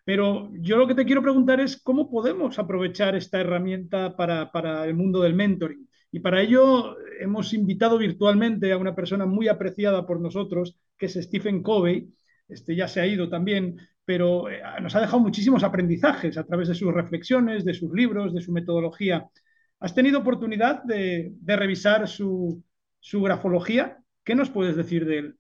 pero 0.10 0.50
yo 0.54 0.78
lo 0.78 0.88
que 0.88 0.96
te 0.96 1.06
quiero 1.06 1.22
preguntar 1.22 1.60
es 1.60 1.80
cómo 1.82 2.10
podemos 2.10 2.58
aprovechar 2.58 3.16
esta 3.16 3.40
herramienta 3.40 4.16
para, 4.16 4.52
para 4.52 4.86
el 4.86 4.96
mundo 4.96 5.22
del 5.22 5.36
mentoring. 5.36 5.88
Y 6.12 6.20
para 6.20 6.42
ello 6.42 6.98
hemos 7.20 7.54
invitado 7.54 7.98
virtualmente 8.00 8.72
a 8.72 8.78
una 8.78 8.96
persona 8.96 9.28
muy 9.28 9.48
apreciada 9.48 10.08
por 10.08 10.20
nosotros, 10.20 10.80
que 10.98 11.06
es 11.06 11.14
Stephen 11.14 11.62
Covey. 11.62 12.12
Este 12.48 12.76
ya 12.76 12.88
se 12.88 13.02
ha 13.02 13.06
ido 13.06 13.30
también, 13.30 13.78
pero 14.10 14.50
eh, 14.50 14.60
nos 14.82 14.96
ha 14.96 15.02
dejado 15.02 15.20
muchísimos 15.20 15.64
aprendizajes 15.64 16.36
a 16.36 16.44
través 16.44 16.68
de 16.68 16.74
sus 16.74 16.92
reflexiones, 16.92 17.64
de 17.64 17.76
sus 17.76 17.94
libros, 17.94 18.34
de 18.34 18.42
su 18.42 18.52
metodología. 18.52 19.28
¿Has 19.80 19.94
tenido 19.94 20.18
oportunidad 20.18 20.82
de, 20.82 21.32
revisar 21.46 22.08
su, 22.08 22.64
su 23.00 23.22
grafología? 23.22 24.00
¿Qué 24.24 24.34
nos 24.34 24.50
puedes 24.50 24.76
decir 24.76 25.06
de 25.06 25.20
él? 25.20 25.40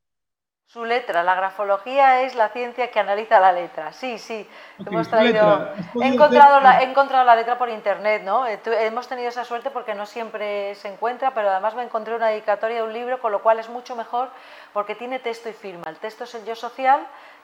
Su 0.67 0.85
letra, 0.85 1.23
la 1.23 1.33
grafología 1.33 2.21
es 2.21 2.35
la 2.35 2.49
ciencia 2.49 2.91
que 2.91 2.99
analiza 2.99 3.39
la 3.39 3.51
letra. 3.51 3.91
Sí, 3.91 4.19
sí, 4.19 4.45
hemos 4.85 5.09
traído. 5.09 5.71
He 5.99 6.05
encontrado, 6.05 6.59
la, 6.59 6.83
he 6.83 6.83
encontrado 6.83 7.25
la 7.25 7.35
letra 7.35 7.57
por 7.57 7.69
internet, 7.69 8.21
¿no? 8.23 8.45
Eh, 8.45 8.59
hemos 8.81 9.07
tenido 9.07 9.29
esa 9.29 9.45
suerte 9.45 9.71
porque 9.71 9.95
no 9.95 10.05
siempre 10.05 10.75
se 10.75 10.89
encuentra, 10.89 11.33
pero 11.33 11.49
además 11.49 11.73
me 11.73 11.81
encontré 11.81 12.15
una 12.15 12.27
dedicatoria 12.27 12.77
de 12.77 12.83
un 12.83 12.93
libro, 12.93 13.19
con 13.19 13.31
lo 13.31 13.41
cual 13.41 13.57
es 13.57 13.67
mucho 13.67 13.95
mejor 13.95 14.29
porque 14.71 14.93
tiene 14.93 15.17
texto 15.17 15.49
y 15.49 15.53
firma. 15.53 15.89
El 15.89 15.97
texto 15.97 16.25
es 16.25 16.35
el 16.35 16.45
yo 16.45 16.55
social 16.55 16.99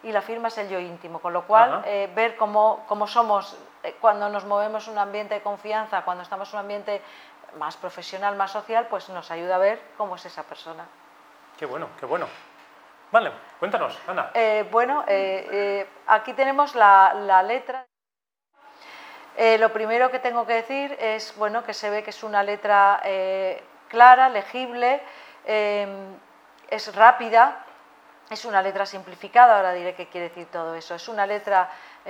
y 0.06 0.12
la 0.12 0.22
firma 0.22 0.50
es 0.50 0.58
el 0.60 0.70
yo 0.70 0.80
íntimo, 0.80 1.20
con 1.20 1.34
lo 1.34 1.48
cual 1.48 1.82
eh, 1.84 2.10
ver 2.14 2.38
cómo, 2.38 2.86
cómo 2.88 3.08
somos 3.08 3.58
eh, 3.82 3.96
cuando 4.00 4.30
nos 4.30 4.46
movemos 4.46 4.86
en 4.86 4.94
un 4.94 5.00
ambiente 5.00 5.34
de 5.34 5.42
confianza, 5.42 6.04
cuando 6.04 6.22
estamos 6.22 6.48
en 6.54 6.60
un 6.60 6.62
ambiente 6.62 7.02
más 7.58 7.76
profesional, 7.76 8.36
más 8.36 8.52
social, 8.52 8.86
pues 8.88 9.10
nos 9.10 9.32
ayuda 9.32 9.56
a 9.56 9.58
ver 9.58 9.82
cómo 9.98 10.16
es 10.16 10.26
esa 10.26 10.44
persona. 10.44 10.86
Qué 11.58 11.66
bueno, 11.66 11.90
qué 12.00 12.06
bueno. 12.06 12.28
Vale, 13.12 13.32
cuéntanos, 13.58 13.98
Ana. 14.08 14.30
Eh, 14.36 14.68
bueno, 14.72 15.04
aquí 16.06 16.34
tenemos 16.34 16.76
la, 16.76 17.42
letra. 17.44 17.88
lo 19.58 19.74
primero 19.74 20.12
que 20.12 20.20
tengo 20.20 20.46
que 20.46 20.54
decir 20.54 20.96
es 21.00 21.36
bueno, 21.36 21.64
que 21.64 21.74
se 21.74 21.90
ve 21.90 22.04
que 22.04 22.12
es 22.12 22.24
una 22.24 22.44
letra 22.44 23.02
clara, 23.88 24.30
legible, 24.30 25.02
es 25.46 26.96
rápida, 26.96 27.65
es 28.29 28.46
una 28.46 28.62
letra 28.62 28.86
simplificada, 28.86 29.58
ahora 29.58 29.74
diré 29.74 29.94
qué 29.96 30.08
quiere 30.08 30.29
decir 30.29 30.48
todo 30.51 30.75
eso. 30.75 30.96
Es 30.96 31.08
una 31.08 31.25
letra 31.25 31.70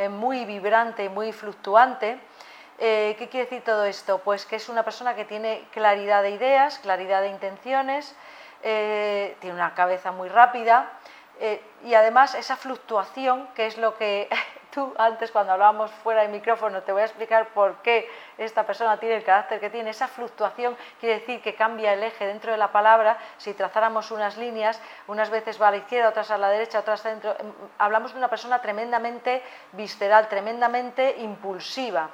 muy 0.09 0.45
vibrante, 0.45 1.09
muy 1.09 1.33
fluctuante. 1.33 2.19
¿Qué 2.77 3.27
quiere 3.29 3.45
decir 3.45 3.63
todo 3.63 3.85
esto? 3.85 4.19
Pues 4.19 4.45
que 4.45 4.55
es 4.55 4.69
una 4.69 4.83
persona 4.83 5.15
que 5.15 5.25
tiene 5.25 5.65
claridad 5.71 6.23
de 6.23 6.31
ideas, 6.31 6.79
claridad 6.79 7.21
de 7.21 7.29
intenciones, 7.29 8.15
eh, 8.67 9.37
tiene 9.41 9.55
una 9.55 9.75
cabeza 9.75 10.11
muy 10.11 10.27
rápida 10.27 10.89
eh, 11.39 11.61
y 11.83 11.93
además 11.93 12.33
esa 12.33 12.55
fluctuación, 12.55 13.47
que 13.53 13.67
es 13.67 13.77
lo 13.77 13.95
que 13.95 14.27
tú 14.75 14.93
antes 14.97 15.31
cuando 15.31 15.53
hablábamos 15.53 15.89
fuera 15.89 16.23
de 16.23 16.27
micrófono, 16.27 16.83
te 16.83 16.91
voy 16.91 17.01
a 17.01 17.05
explicar 17.05 17.47
por 17.53 17.77
qué 17.77 18.09
esta 18.37 18.65
persona 18.65 18.99
tiene 18.99 19.15
el 19.15 19.23
carácter 19.23 19.61
que 19.61 19.69
tiene, 19.69 19.91
esa 19.91 20.09
fluctuación 20.09 20.75
quiere 20.99 21.19
decir 21.19 21.41
que 21.41 21.55
cambia 21.55 21.93
el 21.93 22.03
eje 22.03 22.27
dentro 22.27 22.51
de 22.51 22.57
la 22.57 22.73
palabra, 22.73 23.17
si 23.37 23.53
trazáramos 23.53 24.11
unas 24.11 24.35
líneas, 24.35 24.81
unas 25.07 25.29
veces 25.29 25.59
va 25.59 25.69
a 25.69 25.71
la 25.71 25.77
izquierda, 25.77 26.09
otras 26.09 26.29
a 26.29 26.37
la 26.37 26.49
derecha, 26.49 26.79
otras 26.79 27.03
dentro, 27.03 27.31
em, 27.39 27.53
hablamos 27.77 28.11
de 28.11 28.17
una 28.17 28.27
persona 28.27 28.61
tremendamente 28.61 29.41
visceral, 29.71 30.27
tremendamente 30.27 31.15
impulsiva. 31.19 32.09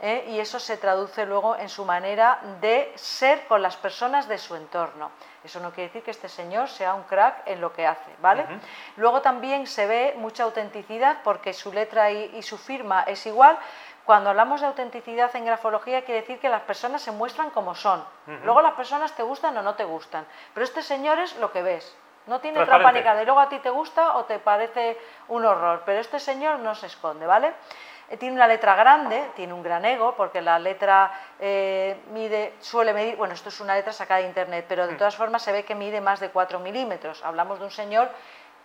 ¿eh? 0.00 0.24
y 0.28 0.40
eso 0.40 0.58
se 0.58 0.78
traduce 0.78 1.26
luego 1.26 1.56
en 1.56 1.68
su 1.68 1.84
manera 1.84 2.40
de 2.60 2.90
ser 2.96 3.46
con 3.46 3.62
las 3.62 3.76
personas 3.76 4.26
de 4.26 4.38
su 4.38 4.56
entorno. 4.56 5.10
Eso 5.42 5.58
no 5.60 5.70
quiere 5.70 5.88
decir 5.88 6.02
que 6.02 6.10
este 6.10 6.28
señor 6.28 6.68
sea 6.68 6.94
un 6.94 7.04
crack 7.04 7.42
en 7.46 7.60
lo 7.60 7.72
que 7.72 7.86
hace, 7.86 8.10
¿vale? 8.20 8.46
Luego 8.96 9.22
también 9.22 9.66
se 9.66 9.86
ve 9.86 10.14
mucha 10.18 10.44
autenticidad 10.44 11.18
porque 11.24 11.52
su 11.52 11.72
letra 11.72 12.10
y, 12.10 12.42
su 12.42 12.58
firma 12.58 13.04
es 13.06 13.24
igual. 13.26 13.58
Cuando 14.04 14.30
hablamos 14.30 14.60
de 14.60 14.66
autenticidad 14.66 15.34
en 15.36 15.46
grafología 15.46 16.04
quiere 16.04 16.20
decir 16.22 16.38
que 16.40 16.48
las 16.48 16.62
personas 16.62 17.00
se 17.00 17.12
muestran 17.12 17.50
como 17.50 17.74
son. 17.74 18.04
Luego 18.44 18.60
las 18.60 18.74
personas 18.74 19.14
te 19.14 19.22
gustan 19.22 19.56
o 19.56 19.62
no 19.62 19.74
te 19.74 19.84
gustan. 19.84 20.26
Pero 20.52 20.64
este 20.64 20.82
señor 20.82 21.18
es 21.18 21.36
lo 21.36 21.50
que 21.52 21.62
ves. 21.62 21.96
No 22.26 22.40
tiene 22.40 22.64
trampa 22.64 22.92
ni 22.92 23.00
de 23.00 23.24
luego 23.24 23.40
a 23.40 23.48
ti 23.48 23.58
te 23.60 23.70
gusta 23.70 24.16
o 24.16 24.24
te 24.24 24.38
parece 24.38 24.98
un 25.28 25.44
horror. 25.44 25.82
Pero 25.86 26.00
este 26.00 26.20
señor 26.20 26.58
no 26.58 26.74
se 26.74 26.86
esconde, 26.86 27.26
¿vale? 27.26 27.54
Eh, 28.10 28.16
tiene 28.16 28.34
una 28.34 28.48
letra 28.48 28.74
grande, 28.74 29.30
tiene 29.36 29.52
un 29.54 29.62
gran 29.62 29.84
ego, 29.84 30.14
porque 30.16 30.42
la 30.42 30.58
letra 30.58 31.12
eh, 31.38 32.00
mide, 32.12 32.54
suele 32.58 32.92
medir, 32.92 33.16
bueno, 33.16 33.34
esto 33.34 33.50
es 33.50 33.60
una 33.60 33.74
letra 33.76 33.92
sacada 33.92 34.20
de 34.20 34.26
internet, 34.26 34.66
pero 34.68 34.86
de 34.88 34.94
mm. 34.94 34.96
todas 34.98 35.16
formas 35.16 35.42
se 35.42 35.52
ve 35.52 35.64
que 35.64 35.76
mide 35.76 36.00
más 36.00 36.18
de 36.18 36.30
4 36.30 36.58
milímetros. 36.58 37.24
Hablamos 37.24 37.60
de 37.60 37.66
un 37.66 37.70
señor 37.70 38.10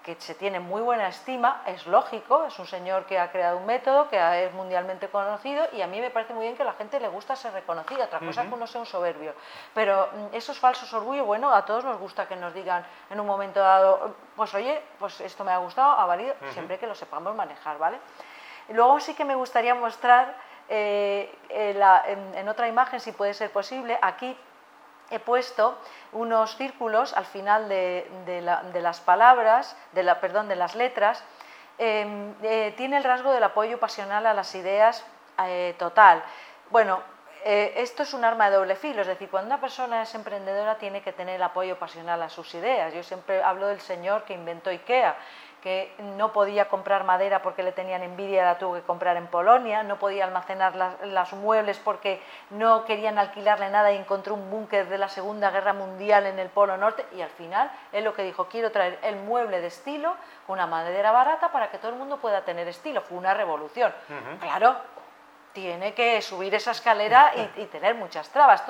que 0.06 0.16
se 0.20 0.36
tiene 0.36 0.60
muy 0.60 0.82
buena 0.84 1.08
estima, 1.08 1.64
es 1.66 1.88
lógico, 1.88 2.46
es 2.46 2.58
un 2.60 2.68
señor 2.68 3.06
que 3.06 3.18
ha 3.18 3.32
creado 3.32 3.58
un 3.58 3.66
método, 3.66 4.08
que 4.08 4.46
es 4.46 4.54
mundialmente 4.54 5.08
conocido 5.08 5.66
y 5.74 5.82
a 5.82 5.88
mí 5.88 6.00
me 6.00 6.12
parece 6.12 6.32
muy 6.36 6.44
bien 6.44 6.56
que 6.56 6.62
a 6.62 6.66
la 6.66 6.74
gente 6.74 7.00
le 7.00 7.08
gusta 7.08 7.36
ser 7.36 7.54
reconocida, 7.54 8.06
otra 8.06 8.20
cosa 8.20 8.44
es 8.44 8.48
que 8.48 8.54
uno 8.54 8.68
sea 8.68 8.82
un 8.82 8.86
soberbio. 8.86 9.34
Pero 9.74 10.08
mm, 10.14 10.36
esos 10.36 10.60
falsos 10.60 10.94
orgullos, 10.94 11.26
bueno, 11.26 11.52
a 11.52 11.66
todos 11.66 11.84
nos 11.84 12.00
gusta 12.00 12.28
que 12.28 12.36
nos 12.36 12.54
digan 12.54 12.86
en 13.10 13.20
un 13.20 13.26
momento 13.26 13.60
dado, 13.60 14.16
pues 14.36 14.54
oye, 14.54 14.80
pues 15.00 15.22
esto 15.22 15.44
me 15.44 15.52
ha 15.52 15.58
gustado, 15.58 16.00
ha 16.00 16.06
valido, 16.06 16.36
siempre 16.54 16.78
que 16.78 16.86
lo 16.86 16.94
sepamos 16.94 17.36
manejar, 17.36 17.80
¿vale? 17.80 17.98
Luego 18.70 19.00
sí 19.00 19.14
que 19.14 19.26
me 19.26 19.36
gustaría 19.36 19.76
mostrar 19.76 20.36
eh, 20.70 21.34
en, 21.50 22.48
otra 22.50 22.68
imagen, 22.68 23.00
si 23.00 23.12
puede 23.12 23.34
ser 23.34 23.52
posible, 23.52 23.98
aquí 24.02 24.36
he 25.12 25.20
puesto 25.20 25.78
unos 26.14 26.56
círculos 26.58 27.14
al 27.14 27.26
final 27.26 27.70
de, 27.70 28.42
las 28.82 29.02
palabras, 29.02 29.78
de 29.92 30.04
la, 30.04 30.20
perdón, 30.20 30.48
de 30.48 30.56
las 30.56 30.76
letras. 30.76 31.24
Em, 31.78 32.34
eh, 32.42 32.74
tiene 32.78 32.98
el 32.98 33.04
rasgo 33.04 33.32
del 33.32 33.44
apoyo 33.44 33.80
pasional 33.80 34.26
a 34.26 34.34
las 34.34 34.56
ideas 34.56 35.06
eh, 35.46 35.76
total. 35.78 36.24
Bueno, 36.72 37.04
esto 37.48 38.02
es 38.02 38.16
un 38.16 38.26
arma 38.26 38.50
de 38.50 38.56
doble 38.56 38.76
filo, 38.76 39.02
es 39.02 39.08
decir, 39.08 39.30
cuando 39.30 39.54
una 39.54 39.62
persona 39.62 40.02
es 40.02 40.16
emprendedora 40.16 40.80
tiene 40.80 41.04
que 41.04 41.14
tener 41.14 41.36
el 41.36 41.44
apoyo 41.44 41.78
pasional 41.78 42.24
a 42.24 42.30
sus 42.30 42.56
ideas. 42.56 42.92
Yo 42.92 43.04
siempre 43.04 43.44
hablo 43.44 43.68
del 43.68 43.82
señor 43.82 44.24
que 44.24 44.34
inventó 44.34 44.72
IKEA 44.72 45.16
que 45.66 45.92
no 45.98 46.32
podía 46.32 46.68
comprar 46.68 47.06
madera 47.06 47.42
porque 47.42 47.64
le 47.64 47.72
tenían 47.72 48.04
envidia, 48.04 48.46
la 48.46 48.60
tuvo 48.60 48.76
que 48.76 48.84
comprar 48.84 49.18
en 49.18 49.26
Polonia, 49.26 49.82
no 49.82 49.98
podía 49.98 50.26
almacenar 50.26 50.76
las, 50.76 51.34
muebles 51.34 51.80
porque 51.80 52.22
no 52.52 52.86
querían 52.86 53.18
alquilarle 53.18 53.72
nada 53.72 53.92
y 53.92 53.98
encontró 53.98 54.36
un 54.36 54.52
búnker 54.52 54.88
de 54.88 55.00
la 55.00 55.10
Segunda 55.10 55.50
Guerra 55.50 55.74
Mundial 55.74 56.28
en 56.28 56.38
el 56.38 56.50
Polo 56.50 56.78
Norte 56.78 57.04
y 57.18 57.22
al 57.22 57.32
final 57.32 57.72
él 57.92 58.04
lo 58.04 58.14
que 58.14 58.22
dijo, 58.22 58.46
quiero 58.46 58.72
traer 58.72 59.00
el 59.02 59.16
mueble 59.16 59.60
de 59.60 59.66
estilo, 59.66 60.16
una 60.48 60.68
madera 60.68 61.12
barata 61.12 61.52
para 61.52 61.72
que 61.72 61.80
todo 61.80 61.90
el 61.90 61.98
mundo 61.98 62.18
pueda 62.18 62.46
tener 62.46 62.68
estilo. 62.68 63.02
Fue 63.02 63.18
una 63.18 63.34
revolución. 63.34 63.92
Claro, 64.40 64.76
tiene 65.52 65.96
que 65.96 66.22
subir 66.22 66.54
esa 66.54 66.72
escalera 66.72 67.32
y, 67.56 67.66
tener 67.66 67.96
muchas 67.96 68.30
trabas. 68.30 68.62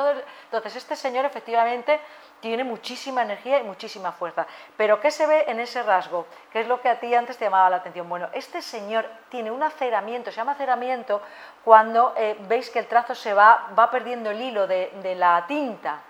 entonces, 0.45 0.77
este 0.77 0.95
señor 0.95 1.25
efectivamente 1.25 1.99
tiene 2.45 2.63
muchísima 2.63 3.23
energía 3.23 3.59
y 3.59 3.63
muchísima 3.63 4.11
fuerza. 4.11 4.45
Pero 4.77 5.01
¿qué 5.01 5.09
se 5.09 5.25
ve 5.25 5.45
en 5.47 5.59
ese 5.59 5.81
rasgo? 5.81 6.27
¿Qué 6.51 6.61
es 6.61 6.67
lo 6.67 6.79
que 6.79 6.89
a 6.89 6.99
ti 6.99 7.11
antes 7.15 7.37
te 7.37 7.45
llamaba 7.45 7.71
la 7.71 7.77
atención? 7.77 8.07
Bueno, 8.07 8.29
este 8.33 8.61
señor 8.61 9.09
tiene 9.29 9.49
un 9.49 9.63
aceramiento, 9.63 10.29
se 10.29 10.37
llama 10.37 10.51
aceramiento 10.51 11.23
cuando 11.63 12.13
eh, 12.15 12.37
veis 12.41 12.69
que 12.69 12.77
el 12.77 12.85
trazo 12.85 13.15
se 13.15 13.33
va, 13.33 13.71
va 13.77 13.89
perdiendo 13.89 14.29
el 14.29 14.39
hilo 14.39 14.67
de, 14.67 15.15
la 15.17 15.43
tinta. 15.47 16.01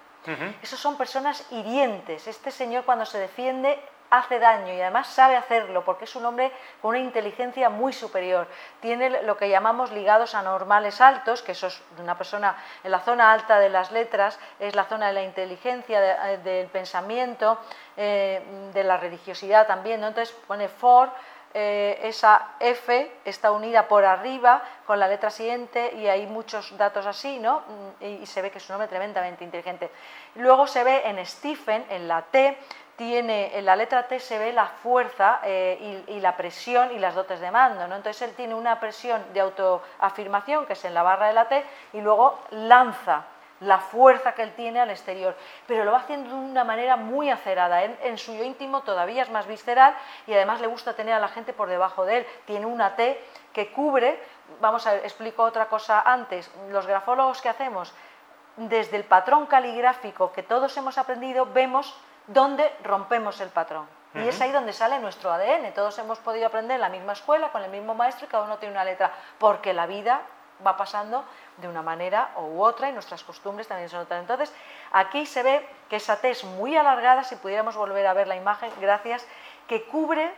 Esos 0.62 0.78
son 0.78 0.98
personas 0.98 1.50
hirientes. 1.52 2.28
Este 2.28 2.52
señor 2.52 2.84
cuando 2.84 3.06
se 3.06 3.18
defiende 3.18 3.80
hace 4.18 4.40
daño 4.40 4.74
y 4.74 4.82
además 4.82 5.08
sabe 5.08 5.36
hacerlo 5.36 5.84
porque 5.84 6.06
es 6.06 6.16
un 6.16 6.26
hombre 6.26 6.52
con 6.82 6.90
una 6.90 7.00
inteligencia 7.00 7.70
muy 7.70 7.94
superior. 7.94 8.48
Tiene 8.80 9.24
lo 9.24 9.38
que 9.38 9.50
llamamos 9.50 9.92
ligados 9.92 10.36
anormales 10.36 11.02
altos, 11.02 11.42
que 11.42 11.54
eso 11.54 11.68
es 11.68 11.82
una 12.00 12.18
persona 12.18 12.56
en 12.84 12.92
la 12.92 13.00
zona 13.00 13.32
alta 13.32 13.60
de 13.60 13.70
las 13.70 13.92
letras, 13.92 14.40
es 14.60 14.76
la 14.76 14.86
zona 14.86 15.08
de 15.08 15.14
la 15.14 15.24
inteligencia, 15.24 16.32
eh, 16.32 16.38
del 16.38 16.68
pensamiento, 16.68 17.58
eh, 17.98 18.42
de 18.74 18.84
la 18.84 18.98
religiosidad 18.98 19.68
también. 19.68 20.04
Entonces 20.04 20.36
pone 20.48 20.68
for, 20.68 21.10
eh, 21.58 22.02
esa 22.04 22.56
F 22.60 23.20
está 23.24 23.52
unida 23.52 23.88
por 23.88 24.04
arriba 24.04 24.62
con 24.86 25.00
la 25.00 25.08
letra 25.08 25.30
siguiente 25.30 25.94
y 25.96 26.06
hay 26.08 26.28
muchos 26.28 26.78
datos 26.78 27.06
así, 27.06 27.40
¿no? 27.40 27.64
Y, 28.02 28.08
y 28.08 28.26
se 28.26 28.42
ve 28.42 28.52
que 28.52 28.58
es 28.58 28.70
un 28.70 28.76
hombre 28.76 28.90
tremendamente 28.90 29.46
inteligente. 29.46 29.90
Luego 30.36 30.68
se 30.68 30.84
ve 30.84 31.04
en 31.06 31.26
Stephen, 31.26 31.86
en 31.90 32.10
la 32.10 32.24
T, 32.24 32.58
tiene, 32.96 33.58
en 33.58 33.66
la 33.66 33.76
letra 33.76 34.08
T 34.08 34.20
se 34.20 34.40
ve 34.40 34.54
la 34.54 34.68
fuerza 34.68 35.40
eh, 35.44 36.04
y, 36.08 36.20
la 36.20 36.38
presión 36.38 36.92
y 36.92 37.00
las 37.00 37.16
dotes 37.16 37.40
de 37.40 37.52
mando, 37.52 37.88
¿no? 37.88 37.96
Entonces 37.96 38.22
él 38.22 38.36
tiene 38.36 38.56
una 38.56 38.80
presión 38.80 39.22
de 39.34 39.42
autoafirmación, 39.42 40.66
que 40.66 40.74
es 40.74 40.86
en 40.86 40.94
la 40.94 41.04
barra 41.04 41.28
de 41.28 41.34
la 41.34 41.48
T, 41.48 41.64
y 41.94 42.02
luego 42.02 42.40
lanza 42.52 43.26
la 43.62 43.80
fuerza 43.80 44.34
que 44.34 44.44
él 44.44 44.54
tiene 44.54 44.82
al 44.82 44.90
exterior, 44.90 45.36
pero 45.66 45.86
lo 45.86 45.92
va 45.92 46.00
haciendo 46.00 46.30
de 46.30 46.36
una 46.36 46.64
manera 46.64 46.98
muy 46.98 47.30
acerada, 47.30 47.84
en, 47.84 47.98
en 48.04 48.18
su 48.18 48.34
yo 48.36 48.44
íntimo 48.44 48.82
todavía 48.82 49.24
es 49.24 49.30
más 49.30 49.48
visceral 49.48 49.96
y 50.28 50.34
además 50.34 50.60
le 50.60 50.68
gusta 50.68 50.94
tener 50.94 51.14
a 51.14 51.20
la 51.20 51.30
gente 51.30 51.54
por 51.54 51.70
debajo 51.70 52.06
de 52.06 52.18
él, 52.18 52.28
tiene 52.46 52.66
una 52.66 52.96
T 52.96 53.18
que 53.54 53.72
cubre, 53.72 54.22
vamos 54.60 54.86
a 54.88 54.94
ver, 54.94 55.04
explico 55.06 55.44
otra 55.44 55.68
cosa 55.68 56.02
antes, 56.02 56.52
los 56.70 56.86
grafólogos 56.86 57.42
que 57.42 57.48
hacemos, 57.48 57.94
desde 58.58 58.98
el 58.98 59.06
patrón 59.06 59.46
caligráfico 59.46 60.32
que 60.34 60.44
todos 60.44 60.76
hemos 60.78 60.98
aprendido, 60.98 61.46
vemos 61.46 61.98
donde 62.28 62.72
rompemos 62.84 63.40
el 63.42 63.50
patrón. 63.50 63.88
Y 64.14 64.30
es 64.30 64.40
ahí 64.40 64.52
donde 64.54 64.72
sale 64.72 64.98
nuestro 65.00 65.30
ADN. 65.30 65.74
Todos 65.74 66.00
hemos 66.00 66.20
podido 66.20 66.48
aprender 66.48 66.76
en 66.76 66.82
la 66.82 66.88
misma 66.88 67.12
escuela, 67.12 67.50
con 67.50 67.62
el 67.64 67.70
mismo 67.70 67.94
maestro 67.96 68.26
y 68.26 68.30
cada 68.30 68.46
uno 68.46 68.58
tiene 68.58 68.74
una 68.74 68.86
letra, 68.86 69.12
porque 69.40 69.74
la 69.74 69.88
vida 69.88 70.22
va 70.66 70.78
pasando 70.78 71.26
de 71.58 71.68
una 71.68 71.82
manera 71.82 72.32
u 72.38 72.62
otra 72.62 72.90
y 72.90 72.94
nuestras 72.94 73.24
costumbres 73.24 73.68
también 73.68 73.90
son 73.90 74.02
otras. 74.02 74.22
Entonces, 74.22 74.54
aquí 74.94 75.26
se 75.26 75.44
ve 75.44 75.68
que 75.90 75.98
esa 75.98 76.18
T 76.22 76.30
es 76.30 76.44
muy 76.44 76.78
alargada, 76.78 77.24
si 77.24 77.36
pudiéramos 77.36 77.76
volver 77.76 78.08
a 78.08 78.14
ver 78.14 78.28
la 78.28 78.36
imagen, 78.36 78.72
gracias, 78.80 79.26
que 79.68 79.86
cubre, 79.86 80.34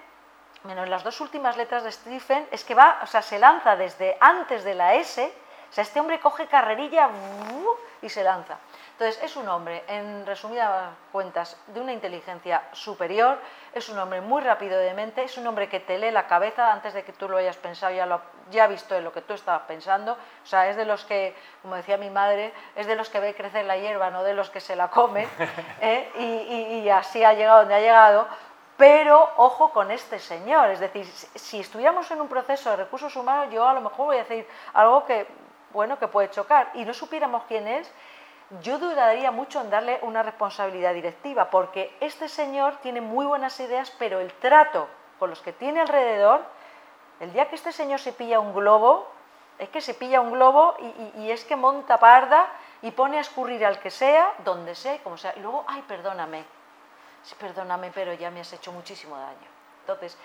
menos 0.64 0.90
las 0.90 1.04
dos 1.04 1.22
últimas 1.22 1.58
letras 1.58 1.84
de 1.84 1.92
Stephen, 1.92 2.48
es 2.52 2.64
que 2.64 2.74
va, 2.74 3.00
o 3.04 3.06
sea, 3.06 3.22
se 3.22 3.38
lanza 3.38 3.76
desde 3.76 4.18
antes 4.20 4.64
de 4.64 4.74
la 4.74 4.96
S, 4.96 5.32
o 5.70 5.74
sea, 5.74 5.84
este 5.84 6.00
hombre 6.00 6.20
coge 6.20 6.48
carrerilla 6.48 7.10
y 8.02 8.10
se 8.10 8.24
lanza. 8.24 8.58
Entonces, 9.00 9.24
es 9.24 9.36
un 9.36 9.48
hombre, 9.48 9.84
en 9.88 10.26
resumidas 10.26 10.90
cuentas, 11.12 11.56
de 11.68 11.80
una 11.80 11.94
inteligencia 11.94 12.64
superior, 12.72 13.38
es 13.72 13.90
un 13.90 14.00
hombre 14.00 14.22
muy 14.22 14.42
rápido 14.42 14.80
de 14.80 14.92
mente, 14.96 15.24
es 15.24 15.38
un 15.38 15.46
hombre 15.46 15.70
que 15.70 15.80
te 15.80 16.00
lee 16.00 16.10
la 16.10 16.26
cabeza 16.26 16.74
antes 16.74 16.96
de 16.96 17.04
que 17.04 17.14
tú 17.14 17.30
lo 17.30 17.38
hayas 17.38 17.58
pensado, 17.58 17.94
ya, 17.94 18.08
lo, 18.08 18.20
ya 18.50 18.64
ha 18.64 18.68
visto 18.68 18.96
en 18.96 19.04
lo 19.04 19.14
que 19.14 19.22
tú 19.22 19.36
estabas 19.36 19.62
pensando, 19.68 20.14
o 20.14 20.46
sea, 20.48 20.68
es 20.68 20.78
de 20.78 20.86
los 20.86 21.06
que, 21.06 21.36
como 21.62 21.76
decía 21.76 21.98
mi 21.98 22.10
madre, 22.10 22.52
es 22.76 22.88
de 22.88 22.96
los 22.96 23.08
que 23.12 23.20
ve 23.20 23.36
crecer 23.36 23.66
la 23.66 23.78
hierba, 23.78 24.10
no 24.10 24.24
de 24.24 24.34
los 24.34 24.50
que 24.50 24.60
se 24.60 24.76
la 24.76 24.88
come, 24.88 25.28
¿eh? 25.82 26.10
y, 26.82 26.90
así 26.90 27.24
ha 27.24 27.34
llegado 27.34 27.60
donde 27.60 27.76
ha 27.76 27.80
llegado, 27.80 28.28
pero 28.78 29.30
ojo 29.38 29.72
con 29.74 29.92
este 29.92 30.18
señor, 30.18 30.72
es 30.72 30.80
decir, 30.80 31.06
si 31.06 31.60
estuviéramos 31.60 32.10
en 32.10 32.20
un 32.20 32.28
proceso 32.28 32.72
de 32.72 32.78
recursos 32.78 33.16
humanos, 33.16 33.54
yo 33.54 33.64
a 33.64 33.76
lo 33.76 33.82
mejor 33.82 34.08
voy 34.08 34.16
a 34.16 34.24
decir 34.24 34.48
algo 34.74 35.06
que, 35.06 35.28
bueno, 35.70 36.00
que 36.00 36.08
puede 36.08 36.32
chocar, 36.32 36.72
y 36.74 36.84
no 36.84 36.96
supiéramos 36.96 37.44
quién 37.48 37.68
es, 37.68 37.94
yo 38.62 38.80
dudaría 38.80 39.32
mucho 39.32 39.60
en 39.62 39.70
darle 39.70 40.00
una 40.04 40.24
responsabilidad 40.24 40.94
directiva, 40.94 41.50
porque 41.50 41.96
este 42.00 42.30
señor 42.30 42.78
tiene 42.78 43.02
muy 43.02 43.26
buenas 43.26 43.60
ideas, 43.60 43.92
pero 44.00 44.20
el 44.20 44.32
trato 44.34 44.88
con 45.20 45.30
los 45.30 45.42
que 45.42 45.52
tiene 45.52 45.82
alrededor, 45.82 46.46
el 47.20 47.34
día 47.34 47.50
que 47.50 47.56
este 47.56 47.72
señor 47.72 48.00
se 48.00 48.14
pilla 48.14 48.40
un 48.40 48.54
globo, 48.54 49.08
es 49.60 49.70
que 49.70 49.82
se 49.82 49.94
pilla 49.94 50.22
un 50.22 50.32
globo 50.32 50.76
y, 51.18 51.32
es 51.32 51.44
que 51.44 51.56
monta 51.56 51.98
parda 51.98 52.48
y 52.82 52.92
pone 52.92 53.18
a 53.18 53.22
escurrir 53.22 53.66
al 53.66 53.80
que 53.80 53.90
sea, 53.90 54.34
donde 54.46 54.76
sea, 54.76 55.02
como 55.04 55.18
sea, 55.18 55.34
y 55.36 55.40
luego, 55.40 55.66
ay, 55.68 55.84
perdóname, 55.88 56.46
sí, 57.24 57.36
perdóname, 57.40 57.92
pero 57.94 58.14
ya 58.14 58.30
me 58.30 58.42
has 58.42 58.54
hecho 58.54 58.72
muchísimo 58.72 59.18
daño. 59.18 59.48
Entonces, 59.82 60.18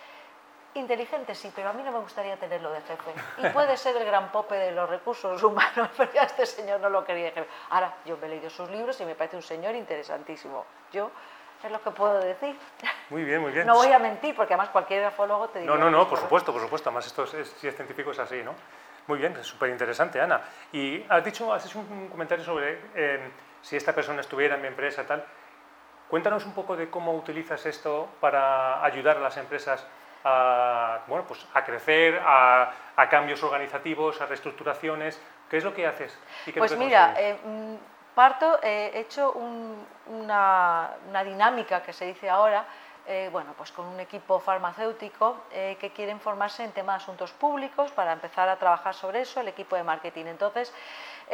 Inteligente 0.75 1.35
sí, 1.35 1.53
pero 1.55 1.69
a 1.69 1.73
mí 1.75 1.83
no 1.83 1.93
me 1.93 1.99
gustaría 1.99 2.37
tenerlo 2.39 2.73
de 2.73 2.81
jefe. 2.81 3.13
Y 3.39 3.47
puede 3.51 3.77
ser 3.77 3.95
el 3.97 4.07
gran 4.07 4.33
pope 4.33 4.55
de 4.55 4.73
los 4.73 4.89
recursos 4.89 5.43
humanos, 5.43 5.91
pero 5.97 6.13
ya 6.13 6.23
este 6.23 6.47
señor 6.47 6.81
no 6.81 6.89
lo 6.89 7.05
quería 7.05 7.31
jefe. 7.31 7.47
Ahora, 7.71 7.95
yo 8.07 8.17
me 8.17 8.27
he 8.27 8.31
leído 8.31 8.49
sus 8.49 8.71
libros 8.71 8.99
y 9.01 9.05
me 9.05 9.15
parece 9.15 9.37
un 9.37 9.43
señor 9.43 9.75
interesantísimo. 9.75 10.65
Yo 10.91 11.11
es 11.63 11.71
lo 11.71 11.83
que 11.83 11.91
puedo 11.91 12.19
decir. 12.19 12.59
Muy 13.11 13.23
bien, 13.25 13.41
muy 13.41 13.53
bien. 13.53 13.67
No 13.67 13.75
voy 13.75 13.93
a 13.93 13.99
mentir, 13.99 14.35
porque 14.35 14.55
además 14.55 14.71
cualquier 14.71 15.03
grafólogo 15.03 15.49
te 15.49 15.61
diría... 15.61 15.75
No, 15.75 15.81
no, 15.81 15.91
no, 15.91 16.09
por 16.09 16.19
supuesto, 16.19 16.53
por 16.53 16.63
supuesto. 16.63 16.89
Además, 16.89 17.07
esto 17.07 17.25
es, 17.25 17.49
si 17.49 17.69
es 17.69 17.77
científico 17.77 18.11
es 18.11 18.19
así, 18.19 18.43
¿no? 18.43 18.55
Muy 19.07 19.19
bien, 19.19 19.37
es 19.37 19.47
súper 19.47 19.71
interesante, 19.71 20.21
Ana. 20.21 20.41
Y 20.73 21.05
has 21.09 21.25
dicho, 21.25 21.53
has 21.53 21.67
hecho 21.67 21.81
un 21.81 22.09
comentario 22.09 22.45
sobre 22.45 22.81
eh, 22.95 23.31
si 23.61 23.77
esta 23.77 23.95
persona 23.95 24.21
estuviera 24.21 24.55
en 24.55 24.63
mi 24.63 24.69
empresa, 24.69 25.05
tal. 25.07 25.25
Cuéntanos 26.09 26.45
un 26.47 26.53
poco 26.53 26.77
de 26.77 26.91
cómo 26.91 27.13
utilizas 27.15 27.65
esto 27.67 28.09
para 28.21 28.85
ayudar 28.85 29.17
a 29.17 29.21
las 29.21 29.37
empresas 29.37 29.87
a, 30.25 31.01
bueno, 31.07 31.25
pues 31.27 31.47
a 31.55 31.65
crecer, 31.65 32.21
a, 32.25 32.73
cambios 33.11 33.43
organizativos, 33.43 34.21
a 34.21 34.27
reestructuraciones. 34.27 35.21
¿Qué 35.51 35.59
es 35.59 35.65
lo 35.65 35.75
que 35.75 35.87
haces? 35.87 36.17
pues 36.57 36.77
mira, 36.77 37.15
eh, 37.19 37.37
mm, 37.45 37.75
parto, 38.15 38.59
he 38.63 38.99
hecho 38.99 39.33
una, 40.07 40.91
dinámica 41.25 41.83
que 41.83 41.93
se 41.93 42.07
dice 42.07 42.31
ahora, 42.31 42.65
eh, 43.07 43.29
bueno, 43.33 43.53
pues 43.57 43.73
con 43.73 43.87
un 43.87 43.99
equipo 43.99 44.39
farmacéutico 44.39 45.37
eh, 45.51 45.77
que 45.81 45.91
quieren 45.91 46.21
formarse 46.21 46.63
en 46.63 46.71
temas 46.71 46.99
de 46.99 47.03
asuntos 47.03 47.33
públicos 47.33 47.91
para 47.91 48.13
empezar 48.13 48.49
a 48.49 48.57
trabajar 48.57 48.95
sobre 48.95 49.23
eso, 49.23 49.41
el 49.41 49.49
equipo 49.49 49.75
de 49.75 49.83
marketing. 49.83 50.27
Entonces, 50.27 50.73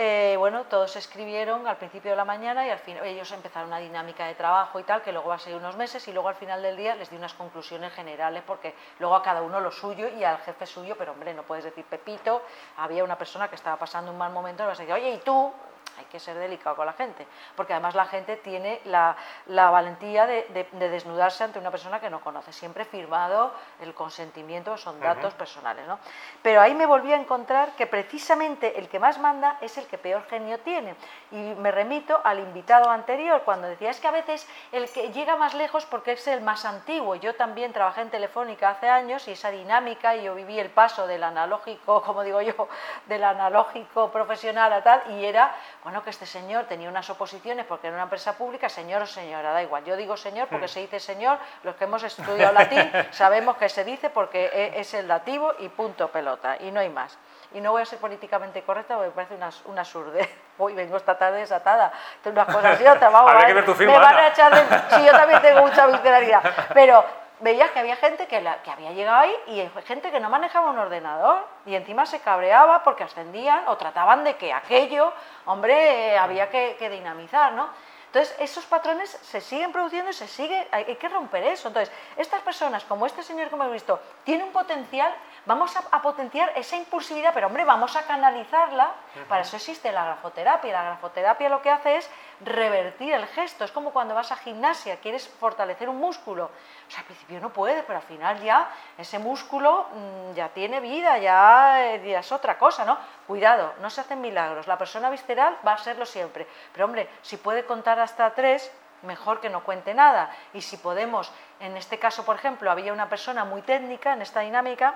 eh, 0.01 0.37
bueno, 0.39 0.63
todos 0.67 0.95
escribieron 0.95 1.67
al 1.67 1.77
principio 1.77 2.13
de 2.13 2.17
la 2.17 2.25
mañana 2.25 2.65
y 2.65 2.71
al 2.71 2.79
fin 2.79 2.97
ellos 3.03 3.33
empezaron 3.33 3.67
una 3.67 3.81
dinámica 3.81 4.27
de 4.27 4.37
trabajo 4.37 4.79
y 4.79 4.85
tal, 4.85 5.03
que 5.03 5.11
luego 5.11 5.31
va 5.31 5.35
a 5.35 5.39
ser 5.41 5.57
unos 5.57 5.77
meses 5.77 6.07
y 6.07 6.13
luego 6.13 6.29
al 6.29 6.37
final 6.37 6.63
del 6.63 6.77
día 6.77 6.95
les 6.95 7.11
di 7.11 7.17
unas 7.17 7.35
conclusiones 7.35 7.93
generales 7.93 8.45
porque 8.47 8.77
luego 9.01 9.17
a 9.17 9.23
cada 9.25 9.43
uno 9.43 9.59
lo 9.59 9.73
suyo 9.73 10.07
y 10.09 10.23
al 10.23 10.39
jefe 10.39 10.67
suyo, 10.67 10.95
pero 10.97 11.11
hombre, 11.11 11.35
no 11.35 11.43
puedes 11.43 11.65
decir 11.65 11.85
Pepito, 11.85 12.43
había 12.77 13.03
una 13.03 13.19
persona 13.19 13.49
que 13.49 13.57
estaba 13.57 13.77
pasando 13.77 14.13
un 14.13 14.19
mal 14.19 14.31
momento, 14.31 14.63
le 14.63 14.69
vas 14.69 14.79
a 14.79 14.83
decir, 14.83 14.95
oye, 14.95 15.11
¿y 15.11 15.19
tú? 15.19 15.53
Hay 15.99 16.05
que 16.07 16.21
ser 16.21 16.37
delicado 16.39 16.77
con 16.77 16.87
la 16.87 16.93
gente, 16.93 17.27
porque 17.57 17.73
además 17.73 17.95
la 17.95 18.07
gente 18.07 18.37
tiene 18.37 18.81
la, 18.85 19.17
valentía 19.47 20.27
de, 20.27 20.69
desnudarse 20.73 21.45
ante 21.45 21.59
una 21.59 21.71
persona 21.71 22.01
que 22.01 22.09
no 22.09 22.21
conoce, 22.21 22.53
siempre 22.53 22.85
firmado 22.85 23.53
el 23.81 23.95
consentimiento, 23.95 24.77
son 24.77 25.01
datos 25.01 25.35
personales. 25.35 25.87
¿no? 25.87 25.99
Pero 26.43 26.61
ahí 26.61 26.75
me 26.75 26.87
volví 26.87 27.13
a 27.13 27.17
encontrar 27.17 27.73
que 27.73 27.87
precisamente 27.87 28.79
el 28.79 28.89
que 28.89 28.99
más 28.99 29.19
manda 29.19 29.59
es 29.61 29.77
el 29.79 29.87
que 29.87 29.99
peor 29.99 30.25
genio 30.29 30.59
tiene. 30.61 30.95
Y 31.31 31.37
me 31.37 31.71
remito 31.71 32.21
al 32.25 32.39
invitado 32.39 32.91
anterior, 32.91 33.43
cuando 33.45 33.67
decía, 33.67 33.91
es 33.91 34.01
que 34.01 34.09
a 34.09 34.13
veces 34.13 34.49
el 34.73 34.89
que 34.91 35.13
llega 35.13 35.37
más 35.37 35.55
lejos 35.55 35.85
porque 35.87 36.13
es 36.13 36.27
el 36.29 36.41
más 36.41 36.65
antiguo. 36.65 37.17
Yo 37.17 37.35
también 37.35 37.73
trabajé 37.73 38.03
en 38.03 38.11
Telefónica 38.11 38.71
hace 38.71 38.89
años 38.89 39.27
y 39.29 39.33
esa 39.33 39.51
dinámica, 39.51 40.17
y 40.17 40.25
yo 40.25 40.35
viví 40.35 40.59
el 40.59 40.71
paso 40.71 41.07
del 41.07 41.25
analógico, 41.25 42.03
como 42.03 42.23
digo 42.23 42.41
yo, 42.41 42.69
del 43.07 43.25
analógico 43.25 44.11
profesional 44.11 44.73
a 44.73 44.83
tal, 44.83 45.03
y 45.11 45.25
era 45.25 45.55
bueno, 45.89 46.05
que 46.05 46.11
este 46.11 46.27
señor 46.27 46.67
tenía 46.67 46.87
unas 46.87 47.09
oposiciones 47.09 47.65
porque 47.65 47.87
era 47.87 47.97
una 47.97 48.03
empresa 48.03 48.37
pública, 48.37 48.69
señor 48.69 49.01
o 49.01 49.07
señora, 49.07 49.53
da 49.53 49.63
igual. 49.63 49.83
Yo 49.87 49.97
digo 49.97 50.19
señor 50.19 50.47
porque 50.49 50.67
hmm. 50.67 50.69
se 50.69 50.81
dice 50.81 51.01
señor, 51.01 51.39
los 51.63 51.77
que 51.77 51.85
hemos 51.85 52.03
estudiado 52.03 52.53
latín 52.53 52.93
sabemos 53.11 53.57
que 53.57 53.71
se 53.71 53.85
dice 53.85 54.11
porque 54.11 54.51
e, 54.53 54.81
es 54.81 54.93
el 54.93 55.09
dativo 55.09 55.55
y 55.61 55.71
punto 55.71 56.09
pelota, 56.09 56.59
y 56.61 56.71
no 56.73 56.81
hay 56.81 56.91
más. 56.91 57.17
Y 57.55 57.63
no 57.63 57.73
voy 57.73 57.81
a 57.81 57.87
ser 57.87 57.99
políticamente 58.01 58.61
correcta 58.65 58.97
porque 58.97 59.09
me 59.09 59.15
parece 59.15 59.35
una, 59.37 59.49
una 59.65 59.83
surdez. 59.83 60.29
Hoy 60.59 60.75
vengo 60.81 60.99
esta 60.99 61.17
tarde 61.17 61.39
desatada. 61.39 61.91
Tengo 62.23 62.39
unas 62.43 62.55
cosas 62.55 62.79
y 62.79 62.87
otras. 62.87 63.11
Vamos, 63.11 63.33
a 63.43 63.47
ver 63.47 63.65
tu 63.65 63.75
firma, 63.75 63.95
me 63.95 63.99
van 63.99 64.17
a 64.17 64.29
echar 64.29 64.55
de... 64.55 64.95
Sí, 64.95 65.07
yo 65.07 65.13
también 65.13 65.41
tengo 65.41 65.63
mucha 65.63 65.87
visceralidad. 65.87 66.43
Pero 66.75 67.03
veías 67.41 67.71
que 67.71 67.79
había 67.79 67.97
gente 67.97 68.27
que, 68.27 68.41
que, 68.65 68.71
había 68.71 68.93
llegado 68.93 69.19
ahí 69.19 69.35
y 69.47 69.69
gente 69.87 70.11
que 70.11 70.21
no 70.21 70.31
manejaba 70.31 70.71
un 70.71 70.79
ordenador 70.79 71.47
y 71.67 71.75
encima 71.75 72.07
se 72.07 72.21
cabreaba 72.21 72.83
porque 72.83 73.05
ascendían 73.05 73.67
o 73.69 73.77
trataban 73.77 74.25
de 74.25 74.37
que 74.37 74.53
aquello, 74.53 75.13
hombre, 75.47 76.13
eh, 76.13 76.19
había 76.19 76.49
que, 76.49 76.77
que, 76.79 76.91
dinamizar, 76.91 77.53
¿no? 77.53 77.69
Entonces, 78.07 78.35
esos 78.41 78.65
patrones 78.65 79.11
se 79.11 79.41
siguen 79.41 79.71
produciendo 79.71 80.11
y 80.11 80.15
se 80.15 80.27
sigue, 80.27 80.67
hay, 80.71 80.85
hay 80.85 80.97
que 80.97 81.09
romper 81.11 81.45
eso. 81.45 81.69
Entonces, 81.69 81.95
estas 82.17 82.41
personas, 82.41 82.83
como 82.85 83.05
este 83.05 83.23
señor 83.23 83.49
que 83.49 83.55
hemos 83.55 83.71
visto, 83.71 84.01
tiene 84.25 84.45
un 84.45 84.51
potencial 84.51 85.15
vamos 85.49 85.75
a, 85.77 86.03
potenciar 86.03 86.53
esa 86.57 86.77
impulsividad, 86.77 87.33
pero 87.33 87.47
hombre, 87.47 87.65
vamos 87.65 87.97
a 87.97 88.03
canalizarla. 88.03 88.93
Para 89.29 89.43
eso 89.43 89.57
existe 89.57 89.91
la 89.91 90.05
grafoterapia. 90.05 90.73
La 90.73 90.83
grafoterapia 90.83 91.49
lo 91.49 91.63
que 91.63 91.71
hace 91.71 91.97
es 91.97 92.11
revertir 92.41 93.13
el 93.13 93.27
gesto. 93.27 93.65
Es 93.65 93.73
como 93.73 93.91
cuando 93.91 94.15
vas 94.15 94.33
a 94.33 94.37
gimnasia, 94.37 94.97
quieres 94.97 95.29
fortalecer 95.29 95.89
un 95.89 95.99
músculo. 95.99 96.45
O 96.47 96.91
sea, 96.91 97.01
al 97.01 97.07
principio 97.07 97.41
no 97.41 97.53
puedes, 97.53 97.85
pero 97.85 97.99
al 97.99 98.05
final 98.05 98.41
ya 98.41 98.71
ese 98.97 99.19
músculo 99.19 99.87
mm, 99.93 100.35
ya 100.35 100.49
tiene 100.51 100.81
vida, 100.81 101.19
ya, 101.19 101.95
eh, 101.95 102.11
ya, 102.11 102.21
es 102.21 102.33
otra 102.33 102.59
cosa, 102.59 102.85
¿no? 102.85 102.99
Cuidado, 103.27 103.75
no 103.81 103.91
se 103.91 104.01
hacen 104.01 104.21
milagros. 104.21 104.67
La 104.67 104.79
persona 104.79 105.11
visceral 105.11 105.59
va 105.67 105.75
a 105.75 105.79
serlo 105.79 106.07
siempre. 106.07 106.47
Pero 106.73 106.85
hombre, 106.85 107.09
si 107.23 107.37
puede 107.37 107.65
contar 107.65 107.99
hasta 108.01 108.35
tres, 108.35 108.71
mejor 109.03 109.41
que 109.41 109.51
no 109.51 109.65
cuente 109.65 109.95
nada. 109.95 110.31
Y 110.53 110.63
si 110.63 110.77
podemos, 110.77 111.33
en 111.61 111.77
este 111.77 111.99
caso, 111.99 112.25
por 112.25 112.37
ejemplo, 112.37 112.71
había 112.71 112.93
una 112.93 113.09
persona 113.09 113.45
muy 113.45 113.63
técnica 113.63 114.13
en 114.13 114.23
esta 114.23 114.41
dinámica, 114.41 114.95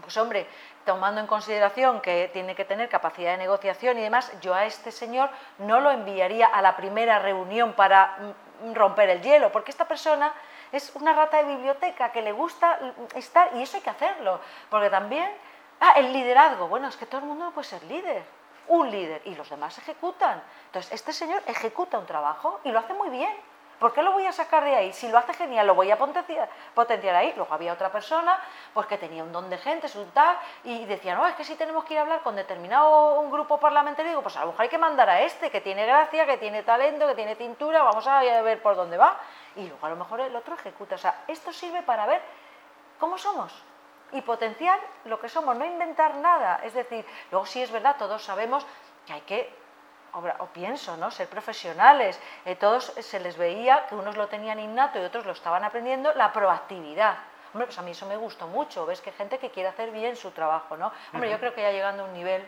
pues 0.00 0.16
hombre, 0.16 0.46
tomando 0.84 1.20
en 1.20 1.26
consideración 1.26 2.00
que 2.00 2.30
tiene 2.32 2.54
que 2.54 2.64
tener 2.64 2.88
capacidad 2.88 3.32
de 3.32 3.38
negociación 3.38 3.98
y 3.98 4.02
demás, 4.02 4.32
yo 4.40 4.54
a 4.54 4.64
este 4.64 4.92
señor 4.92 5.30
no 5.58 5.80
lo 5.80 5.90
enviaría 5.90 6.46
a 6.46 6.62
la 6.62 6.76
primera 6.76 7.18
reunión 7.18 7.72
para 7.72 8.16
mm, 8.62 8.74
romper 8.74 9.10
el 9.10 9.22
hielo, 9.22 9.50
porque 9.52 9.70
esta 9.70 9.86
persona 9.86 10.32
es 10.72 10.94
una 10.94 11.12
rata 11.12 11.38
de 11.38 11.54
biblioteca 11.54 12.12
que 12.12 12.22
le 12.22 12.32
gusta 12.32 12.78
estar 13.14 13.50
y 13.56 13.62
eso 13.62 13.76
hay 13.76 13.82
que 13.82 13.90
hacerlo, 13.90 14.40
porque 14.70 14.90
también, 14.90 15.28
ah, 15.80 15.94
el 15.96 16.12
liderazgo, 16.12 16.68
bueno, 16.68 16.88
es 16.88 16.96
que 16.96 17.06
todo 17.06 17.20
el 17.20 17.26
mundo 17.26 17.46
no 17.46 17.52
puede 17.52 17.68
ser 17.68 17.82
líder, 17.84 18.24
un 18.68 18.90
líder 18.90 19.22
y 19.24 19.34
los 19.34 19.48
demás 19.48 19.78
ejecutan. 19.78 20.42
Entonces, 20.66 20.92
este 20.92 21.12
señor 21.12 21.42
ejecuta 21.46 21.98
un 21.98 22.06
trabajo 22.06 22.60
y 22.64 22.70
lo 22.70 22.78
hace 22.78 22.94
muy 22.94 23.10
bien. 23.10 23.34
¿Por 23.78 23.92
qué 23.92 24.02
lo 24.02 24.12
voy 24.12 24.24
a 24.24 24.32
sacar 24.32 24.64
de 24.64 24.74
ahí? 24.74 24.92
Si 24.92 25.08
lo 25.08 25.18
hace 25.18 25.34
genial, 25.34 25.66
lo 25.66 25.74
voy 25.74 25.90
a 25.90 25.98
potenciar, 25.98 26.48
ahí. 27.14 27.34
Luego 27.36 27.52
había 27.52 27.74
otra 27.74 27.92
persona 27.92 28.40
pues, 28.72 28.86
que 28.86 28.96
tenía 28.96 29.22
un 29.22 29.32
don 29.32 29.50
de 29.50 29.58
gente, 29.58 29.88
su 29.88 30.04
tal, 30.06 30.38
y 30.64 30.86
decía, 30.86 31.14
no, 31.14 31.26
es 31.26 31.34
que 31.34 31.44
si 31.44 31.56
tenemos 31.56 31.84
que 31.84 31.92
ir 31.94 31.98
a 31.98 32.02
hablar 32.02 32.22
con 32.22 32.34
determinado 32.36 33.20
un 33.20 33.30
grupo 33.30 33.58
parlamentario, 33.58 34.10
digo, 34.10 34.22
pues 34.22 34.36
a 34.36 34.40
lo 34.40 34.46
mejor 34.46 34.62
hay 34.62 34.68
que 34.68 34.78
mandar 34.78 35.10
a 35.10 35.20
este, 35.20 35.50
que 35.50 35.60
tiene 35.60 35.84
gracia, 35.84 36.24
que 36.24 36.38
tiene 36.38 36.62
talento, 36.62 37.06
que 37.06 37.14
tiene 37.14 37.36
tintura, 37.36 37.82
vamos 37.82 38.06
a 38.06 38.20
ver 38.20 38.62
por 38.62 38.76
dónde 38.76 38.96
va. 38.96 39.18
Y 39.56 39.68
luego 39.68 39.84
a 39.86 39.90
lo 39.90 39.96
mejor 39.96 40.20
el 40.20 40.34
otro 40.34 40.54
ejecuta. 40.54 40.94
O 40.94 40.98
sea, 40.98 41.24
esto 41.28 41.52
sirve 41.52 41.82
para 41.82 42.06
ver 42.06 42.22
cómo 42.98 43.18
somos 43.18 43.52
y 44.12 44.22
potenciar 44.22 44.80
lo 45.04 45.20
que 45.20 45.28
somos, 45.28 45.54
no 45.56 45.64
inventar 45.64 46.14
nada. 46.16 46.60
Es 46.62 46.72
decir, 46.72 47.04
luego 47.30 47.44
sí 47.44 47.62
es 47.62 47.70
verdad, 47.70 47.96
todos 47.98 48.22
sabemos 48.24 48.66
que 49.06 49.12
hay 49.12 49.20
que 49.22 49.65
o 50.38 50.46
pienso, 50.46 50.96
¿no? 50.96 51.10
Ser 51.10 51.28
profesionales. 51.28 52.18
Eh, 52.44 52.56
todos 52.56 52.92
se 52.98 53.20
les 53.20 53.36
veía 53.36 53.86
que 53.86 53.94
unos 53.94 54.16
lo 54.16 54.28
tenían 54.28 54.58
innato 54.58 54.98
y 54.98 55.04
otros 55.04 55.26
lo 55.26 55.32
estaban 55.32 55.64
aprendiendo, 55.64 56.12
la 56.14 56.32
proactividad. 56.32 57.16
Hombre, 57.52 57.66
pues 57.66 57.78
a 57.78 57.82
mí 57.82 57.92
eso 57.92 58.06
me 58.06 58.16
gustó 58.16 58.46
mucho, 58.48 58.86
ves 58.86 59.00
que 59.00 59.12
gente 59.12 59.38
que 59.38 59.50
quiere 59.50 59.68
hacer 59.68 59.90
bien 59.90 60.16
su 60.16 60.30
trabajo, 60.30 60.76
¿no? 60.76 60.92
Hombre, 61.12 61.30
yo 61.30 61.38
creo 61.38 61.54
que 61.54 61.62
ya 61.62 61.70
llegando 61.70 62.02
a 62.02 62.06
un 62.06 62.12
nivel, 62.12 62.46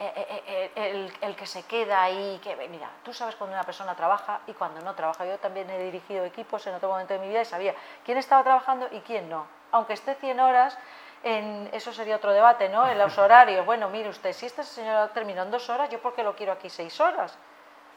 eh, 0.00 0.70
eh, 0.74 1.10
el, 1.20 1.36
que 1.36 1.46
se 1.46 1.62
queda 1.64 2.02
ahí, 2.02 2.40
que 2.42 2.56
mira, 2.68 2.90
tú 3.04 3.12
sabes 3.12 3.36
cuando 3.36 3.54
una 3.54 3.62
persona 3.62 3.94
trabaja 3.94 4.40
y 4.46 4.52
cuando 4.54 4.80
no 4.80 4.94
trabaja. 4.94 5.24
Yo 5.24 5.38
también 5.38 5.70
he 5.70 5.78
dirigido 5.84 6.24
equipos 6.24 6.66
en 6.66 6.74
otro 6.74 6.88
momento 6.88 7.14
de 7.14 7.20
mi 7.20 7.28
vida 7.28 7.42
y 7.42 7.44
sabía 7.44 7.74
quién 8.04 8.18
estaba 8.18 8.42
trabajando 8.42 8.88
y 8.90 9.00
quién 9.00 9.28
no. 9.28 9.46
Aunque 9.70 9.92
esté 9.92 10.16
100 10.16 10.40
horas, 10.40 10.76
eso 11.24 11.92
sería 11.92 12.16
otro 12.16 12.32
debate, 12.32 12.68
¿no? 12.68 12.86
En 12.86 12.98
los 12.98 13.16
horarios. 13.16 13.64
Bueno, 13.64 13.88
mire 13.88 14.10
usted, 14.10 14.32
si 14.32 14.46
este 14.46 14.62
señor 14.62 15.08
terminó 15.10 15.42
en 15.42 15.50
dos 15.50 15.70
horas, 15.70 15.88
¿yo 15.88 15.98
por 16.00 16.14
qué 16.14 16.22
lo 16.22 16.36
quiero 16.36 16.52
aquí 16.52 16.68
seis 16.68 17.00
horas? 17.00 17.36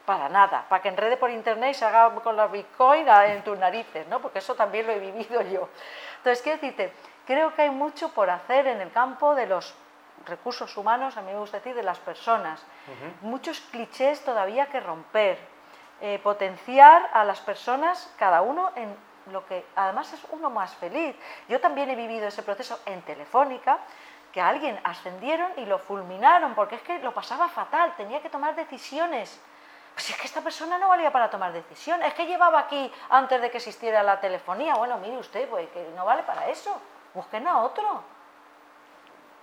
Para 0.06 0.30
nada, 0.30 0.64
para 0.68 0.80
que 0.80 0.88
enrede 0.88 1.18
por 1.18 1.30
internet 1.30 1.72
y 1.72 1.74
se 1.74 1.84
haga 1.84 2.10
con 2.22 2.36
la 2.36 2.46
Bitcoin 2.46 3.06
en 3.06 3.44
tus 3.44 3.58
narices, 3.58 4.06
¿no? 4.08 4.20
Porque 4.20 4.38
eso 4.38 4.54
también 4.54 4.86
lo 4.86 4.92
he 4.92 4.98
vivido 4.98 5.42
yo. 5.42 5.68
Entonces, 6.16 6.42
¿qué 6.42 6.52
decirte? 6.52 6.92
Creo 7.26 7.54
que 7.54 7.62
hay 7.62 7.70
mucho 7.70 8.08
por 8.14 8.30
hacer 8.30 8.66
en 8.66 8.80
el 8.80 8.90
campo 8.90 9.34
de 9.34 9.46
los 9.46 9.74
recursos 10.24 10.74
humanos, 10.78 11.18
a 11.18 11.22
mí 11.22 11.30
me 11.30 11.38
gusta 11.38 11.58
decir, 11.58 11.74
de 11.74 11.82
las 11.82 11.98
personas. 11.98 12.64
Muchos 13.20 13.60
clichés 13.60 14.24
todavía 14.24 14.66
que 14.66 14.80
romper. 14.80 15.38
Eh, 16.00 16.20
potenciar 16.22 17.10
a 17.12 17.24
las 17.24 17.40
personas, 17.40 18.14
cada 18.18 18.40
uno 18.40 18.70
en 18.76 18.96
lo 19.32 19.46
que 19.46 19.64
además 19.76 20.12
es 20.12 20.20
uno 20.30 20.50
más 20.50 20.74
feliz. 20.74 21.16
Yo 21.48 21.60
también 21.60 21.90
he 21.90 21.96
vivido 21.96 22.26
ese 22.26 22.42
proceso 22.42 22.78
en 22.86 23.02
Telefónica, 23.02 23.78
que 24.32 24.40
a 24.40 24.48
alguien 24.48 24.78
ascendieron 24.84 25.50
y 25.56 25.64
lo 25.64 25.78
fulminaron, 25.78 26.54
porque 26.54 26.76
es 26.76 26.82
que 26.82 26.98
lo 26.98 27.12
pasaba 27.14 27.48
fatal, 27.48 27.94
tenía 27.96 28.20
que 28.20 28.28
tomar 28.28 28.54
decisiones 28.54 29.40
Pues 29.94 30.10
es 30.10 30.16
que 30.16 30.26
esta 30.26 30.42
persona 30.42 30.78
no 30.78 30.88
valía 30.88 31.10
para 31.10 31.28
tomar 31.28 31.52
decisión, 31.52 32.02
es 32.02 32.14
que 32.14 32.26
llevaba 32.26 32.60
aquí 32.60 32.92
antes 33.10 33.40
de 33.40 33.50
que 33.50 33.56
existiera 33.56 34.02
la 34.02 34.20
telefonía. 34.20 34.74
Bueno, 34.74 34.96
mire 34.98 35.16
usted, 35.16 35.48
pues 35.48 35.68
que 35.70 35.90
no 35.96 36.04
vale 36.04 36.22
para 36.22 36.48
eso, 36.48 36.80
busquen 37.14 37.48
a 37.48 37.62
otro. 37.62 38.02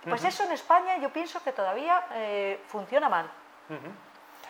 Pues 0.04 0.24
eso 0.24 0.44
en 0.44 0.52
España 0.52 0.96
yo 0.98 1.10
pienso 1.10 1.42
que 1.42 1.52
todavía 1.52 2.06
eh, 2.12 2.62
funciona 2.68 3.08
mal. 3.08 3.28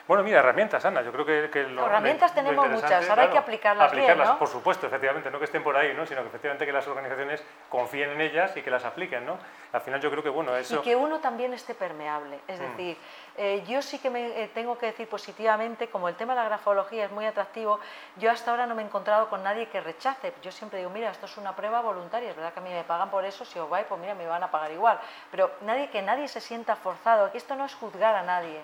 Bueno, 0.06 0.22
mira, 0.22 0.38
herramientas, 0.38 0.84
Ana, 0.84 1.02
yo 1.02 1.10
creo 1.10 1.26
que... 1.26 1.50
que 1.50 1.60
herramientas 1.62 2.32
tenemos 2.32 2.68
muchas, 2.68 3.08
ahora 3.10 3.24
hay 3.24 3.30
que 3.30 3.38
aplicarlas, 3.38 3.88
aplicarlas 3.88 4.16
bien, 4.16 4.34
¿no? 4.34 4.38
por 4.38 4.48
supuesto, 4.48 4.86
efectivamente, 4.86 5.30
no 5.32 5.38
que 5.40 5.46
estén 5.46 5.64
por 5.64 5.76
ahí, 5.76 5.94
¿no? 5.94 6.06
sino 6.06 6.20
que 6.20 6.28
efectivamente 6.28 6.64
que 6.64 6.72
las 6.72 6.86
organizaciones 6.86 7.42
confíen 7.68 8.10
en 8.10 8.20
ellas 8.20 8.56
y 8.56 8.62
que 8.62 8.70
las 8.70 8.84
apliquen, 8.84 9.26
¿no? 9.26 9.36
Al 9.72 9.80
final 9.80 10.00
yo 10.00 10.08
creo 10.10 10.22
que, 10.22 10.28
bueno, 10.28 10.56
eso... 10.56 10.76
Y 10.76 10.82
que 10.82 10.94
uno 10.94 11.18
también 11.18 11.52
esté 11.54 11.74
permeable, 11.74 12.38
es 12.46 12.60
mm. 12.60 12.62
decir, 12.62 12.96
eh, 13.36 13.64
yo 13.66 13.82
sí 13.82 13.98
que 13.98 14.08
me 14.08 14.44
eh, 14.44 14.48
tengo 14.54 14.78
que 14.78 14.86
decir 14.86 15.08
positivamente, 15.08 15.88
como 15.88 16.08
el 16.08 16.14
tema 16.14 16.34
de 16.34 16.40
la 16.40 16.46
grafología 16.46 17.06
es 17.06 17.10
muy 17.10 17.26
atractivo, 17.26 17.80
yo 18.14 18.30
hasta 18.30 18.52
ahora 18.52 18.66
no 18.66 18.76
me 18.76 18.82
he 18.82 18.86
encontrado 18.86 19.28
con 19.28 19.42
nadie 19.42 19.66
que 19.66 19.80
rechace, 19.80 20.32
yo 20.40 20.52
siempre 20.52 20.78
digo, 20.78 20.90
mira, 20.90 21.10
esto 21.10 21.26
es 21.26 21.36
una 21.36 21.56
prueba 21.56 21.80
voluntaria, 21.80 22.30
es 22.30 22.36
verdad 22.36 22.52
que 22.52 22.60
a 22.60 22.62
mí 22.62 22.70
me 22.70 22.84
pagan 22.84 23.10
por 23.10 23.24
eso, 23.24 23.44
si 23.44 23.58
os 23.58 23.68
vais, 23.68 23.86
pues 23.88 24.00
mira, 24.00 24.14
me 24.14 24.26
van 24.26 24.44
a 24.44 24.52
pagar 24.52 24.70
igual, 24.70 25.00
pero 25.32 25.50
nadie 25.62 25.90
que 25.90 26.00
nadie 26.00 26.28
se 26.28 26.40
sienta 26.40 26.76
forzado, 26.76 27.32
que 27.32 27.38
esto 27.38 27.56
no 27.56 27.64
es 27.64 27.74
juzgar 27.74 28.14
a 28.14 28.22
nadie, 28.22 28.60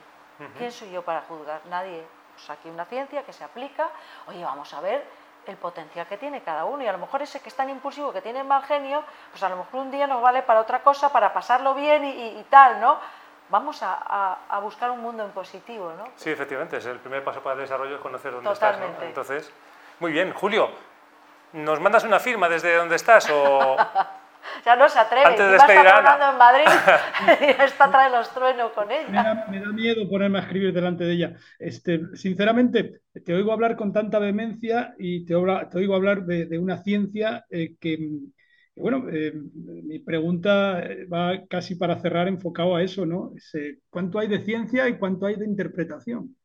¿Quién 0.58 0.72
soy 0.72 0.90
yo 0.90 1.02
para 1.02 1.22
juzgar? 1.22 1.60
Nadie. 1.66 2.04
Pues 2.34 2.50
aquí 2.50 2.68
una 2.68 2.84
ciencia 2.86 3.22
que 3.24 3.32
se 3.32 3.44
aplica, 3.44 3.90
oye, 4.26 4.42
vamos 4.44 4.72
a 4.74 4.80
ver 4.80 5.04
el 5.46 5.56
potencial 5.56 6.06
que 6.06 6.16
tiene 6.16 6.42
cada 6.42 6.64
uno 6.64 6.82
y 6.82 6.86
a 6.86 6.92
lo 6.92 6.98
mejor 6.98 7.22
ese 7.22 7.40
que 7.40 7.48
es 7.48 7.54
tan 7.54 7.68
impulsivo, 7.68 8.12
que 8.12 8.22
tiene 8.22 8.44
mal 8.44 8.62
genio, 8.62 9.04
pues 9.30 9.42
a 9.42 9.48
lo 9.48 9.56
mejor 9.56 9.80
un 9.80 9.90
día 9.90 10.06
nos 10.06 10.22
vale 10.22 10.42
para 10.42 10.60
otra 10.60 10.82
cosa, 10.82 11.12
para 11.12 11.32
pasarlo 11.32 11.74
bien 11.74 12.04
y, 12.04 12.44
tal, 12.48 12.80
¿no? 12.80 12.98
Vamos 13.48 13.80
a, 13.82 14.60
buscar 14.62 14.90
un 14.90 15.00
mundo 15.00 15.24
en 15.24 15.30
positivo, 15.30 15.92
¿no? 15.98 16.04
Sí, 16.16 16.30
efectivamente, 16.30 16.76
es 16.76 16.86
el 16.86 16.98
primer 17.00 17.24
paso 17.24 17.42
para 17.42 17.54
el 17.54 17.60
desarrollo 17.60 17.96
es 17.96 18.00
conocer 18.00 18.32
dónde 18.32 18.52
estás. 18.52 18.78
¿no? 18.78 18.86
Entonces, 19.02 19.52
muy 19.98 20.12
bien, 20.12 20.32
Julio, 20.32 20.70
¿nos 21.52 21.80
mandas 21.80 22.04
una 22.04 22.20
firma 22.20 22.48
desde 22.48 22.76
dónde 22.76 22.96
estás 22.96 23.28
o...? 23.30 23.76
ya 24.64 24.76
no 24.76 24.88
se 24.88 24.98
atreve. 24.98 25.26
Antes 25.26 25.44
de 25.44 25.52
despedir 25.52 25.86
a 25.86 26.30
en 26.30 26.38
Madrid 26.38 26.64
y 27.58 27.62
está 27.62 27.90
trae 27.90 28.10
los 28.10 28.32
truenos 28.32 28.72
con 28.72 28.90
ella. 28.90 29.46
Me 29.48 29.60
da, 29.60 29.72
miedo 29.72 30.08
ponerme 30.08 30.38
a 30.38 30.42
escribir 30.42 30.72
delante 30.72 31.04
de 31.04 31.12
ella. 31.12 31.36
Este, 31.58 32.00
sinceramente, 32.14 33.02
te 33.24 33.34
oigo 33.34 33.52
hablar 33.52 33.76
con 33.76 33.92
tanta 33.92 34.18
vehemencia 34.18 34.94
y 34.98 35.24
te, 35.24 35.34
te 35.34 35.78
oigo 35.78 35.94
hablar 35.94 36.24
de, 36.24 36.58
una 36.58 36.82
ciencia 36.82 37.44
eh, 37.50 37.76
que, 37.80 37.98
bueno, 38.76 39.08
eh, 39.10 39.32
mi 39.34 39.98
pregunta 39.98 40.82
va 41.12 41.46
casi 41.48 41.74
para 41.74 41.98
cerrar 42.00 42.28
enfocado 42.28 42.76
a 42.76 42.82
eso, 42.82 43.06
¿no? 43.06 43.32
¿Cuánto 43.90 44.18
hay 44.18 44.28
de 44.28 44.44
ciencia 44.44 44.88
y 44.88 44.98
cuánto 44.98 45.26
hay 45.26 45.36
de 45.36 45.44
interpretación? 45.44 46.36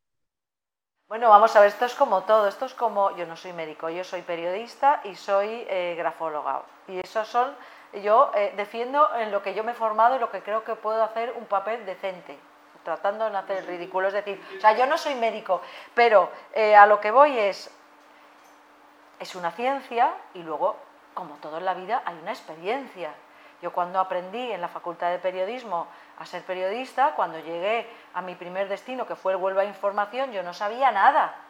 Bueno, 1.07 1.29
vamos 1.29 1.55
a 1.55 1.62
ver, 1.62 1.69
esto 1.69 1.86
es 1.86 1.95
como 1.95 2.23
todo, 2.23 2.49
esto 2.49 2.65
es 2.65 2.73
como, 2.73 3.15
yo 3.15 3.25
no 3.25 3.38
soy 3.38 3.53
médico, 3.53 3.89
yo 3.89 4.03
soy 4.03 4.23
periodista 4.23 4.99
y 5.05 5.15
soy 5.15 5.47
eh, 5.69 5.95
grafóloga. 5.97 6.65
Y 6.89 6.99
esos 6.99 7.25
son 7.29 7.53
yo 7.93 8.32
eh, 8.36 8.54
defiendo 8.56 9.13
en 9.15 9.32
lo 9.32 9.41
que 9.41 9.54
yo 9.54 9.63
me 9.63 9.71
he 9.71 9.76
formado 9.76 10.15
y 10.15 10.19
lo 10.19 10.30
que 10.30 10.41
creo 10.41 10.63
que 10.63 10.76
puedo 10.76 11.04
hacer 11.04 11.34
un 11.38 11.45
papel 11.45 11.86
decente, 11.86 12.38
tratando 12.84 13.26
de 13.26 13.32
no 13.32 13.38
hacer 13.38 13.65
ridículo. 13.65 14.08
Es 14.08 14.13
decir, 14.13 14.41
o 14.58 14.62
sea, 14.62 14.73
yo 14.73 14.86
no 14.86 14.97
soy 14.97 15.15
médico, 15.15 15.62
pero 15.93 16.30
eh, 16.54 16.76
a 16.76 16.86
lo 16.86 17.00
que 17.00 17.12
voy 17.12 17.38
es, 17.38 17.73
es 19.19 19.36
una 19.36 19.52
ciencia 19.52 20.13
y 20.34 20.43
luego, 20.43 20.78
como 21.13 21.36
todo 21.36 21.58
en 21.58 21.65
la 21.65 21.73
vida, 21.73 22.02
hay 22.06 22.17
una 22.21 22.32
experiencia. 22.32 23.13
Yo 23.62 23.73
cuando 23.73 24.00
aprendí 24.00 24.52
en 24.52 24.62
la 24.62 24.67
Facultad 24.67 25.10
de 25.10 25.17
Periodismo 25.17 25.88
a 26.19 26.26
ser 26.26 26.43
periodista, 26.43 27.15
cuando 27.15 27.39
llegué 27.39 27.89
a 28.13 28.21
mi 28.21 28.36
primer 28.36 28.67
destino, 28.69 29.08
que 29.08 29.15
fue 29.15 29.32
el 29.32 29.39
Huelva 29.39 29.65
Información, 29.65 30.32
yo 30.32 30.43
no 30.43 30.54
sabía 30.54 30.91
nada 30.91 31.46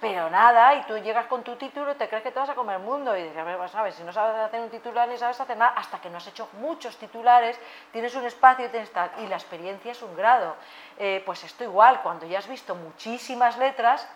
pero 0.00 0.30
nada, 0.30 0.74
y 0.74 0.82
tú 0.84 0.96
llegas 0.96 1.26
con 1.26 1.42
tu 1.42 1.56
título 1.56 1.94
te 1.94 2.08
crees 2.08 2.22
que 2.22 2.30
te 2.30 2.38
vas 2.38 2.48
a 2.48 2.54
comer 2.54 2.76
el 2.76 2.82
mundo 2.82 3.16
y 3.16 3.22
dices, 3.22 3.44
pues, 3.56 3.70
sabes, 3.70 3.94
si 3.94 4.02
no 4.02 4.12
sabes 4.12 4.36
hacer 4.40 4.60
un 4.60 4.70
titular 4.70 5.08
ni 5.08 5.18
sabes 5.18 5.38
hacer 5.38 5.56
nada, 5.56 5.74
hasta 5.76 6.00
que 6.00 6.08
no 6.08 6.16
has 6.16 6.26
hecho 6.26 6.48
muchos 6.54 6.96
titulares, 6.96 7.60
tienes 7.92 8.14
un 8.14 8.24
espacio 8.24 8.66
y 8.66 8.68
tienes 8.70 8.90
tal, 8.92 9.10
y 9.18 9.26
la 9.26 9.36
experiencia 9.36 9.92
es 9.92 10.02
un 10.02 10.16
grado. 10.16 10.56
Eh, 10.98 11.22
pues 11.26 11.44
esto 11.44 11.64
igual, 11.64 12.00
cuando 12.02 12.26
ya 12.26 12.38
has 12.38 12.48
visto 12.48 12.74
muchísimas 12.74 13.58
letras, 13.58 14.08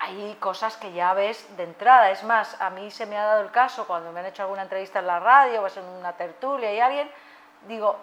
hay 0.00 0.36
cosas 0.38 0.76
que 0.76 0.92
ya 0.92 1.12
ves 1.14 1.56
de 1.56 1.64
entrada. 1.64 2.10
Es 2.10 2.22
más, 2.22 2.60
a 2.60 2.70
mí 2.70 2.90
se 2.90 3.04
me 3.06 3.16
ha 3.16 3.24
dado 3.24 3.42
el 3.42 3.50
caso 3.50 3.86
cuando 3.86 4.12
me 4.12 4.20
han 4.20 4.26
hecho 4.26 4.42
alguna 4.42 4.62
entrevista 4.62 5.00
en 5.00 5.08
la 5.08 5.18
radio 5.18 5.62
o 5.62 5.66
en 5.66 5.84
una 5.84 6.12
tertulia 6.12 6.72
y 6.72 6.78
alguien, 6.78 7.10
digo, 7.66 7.96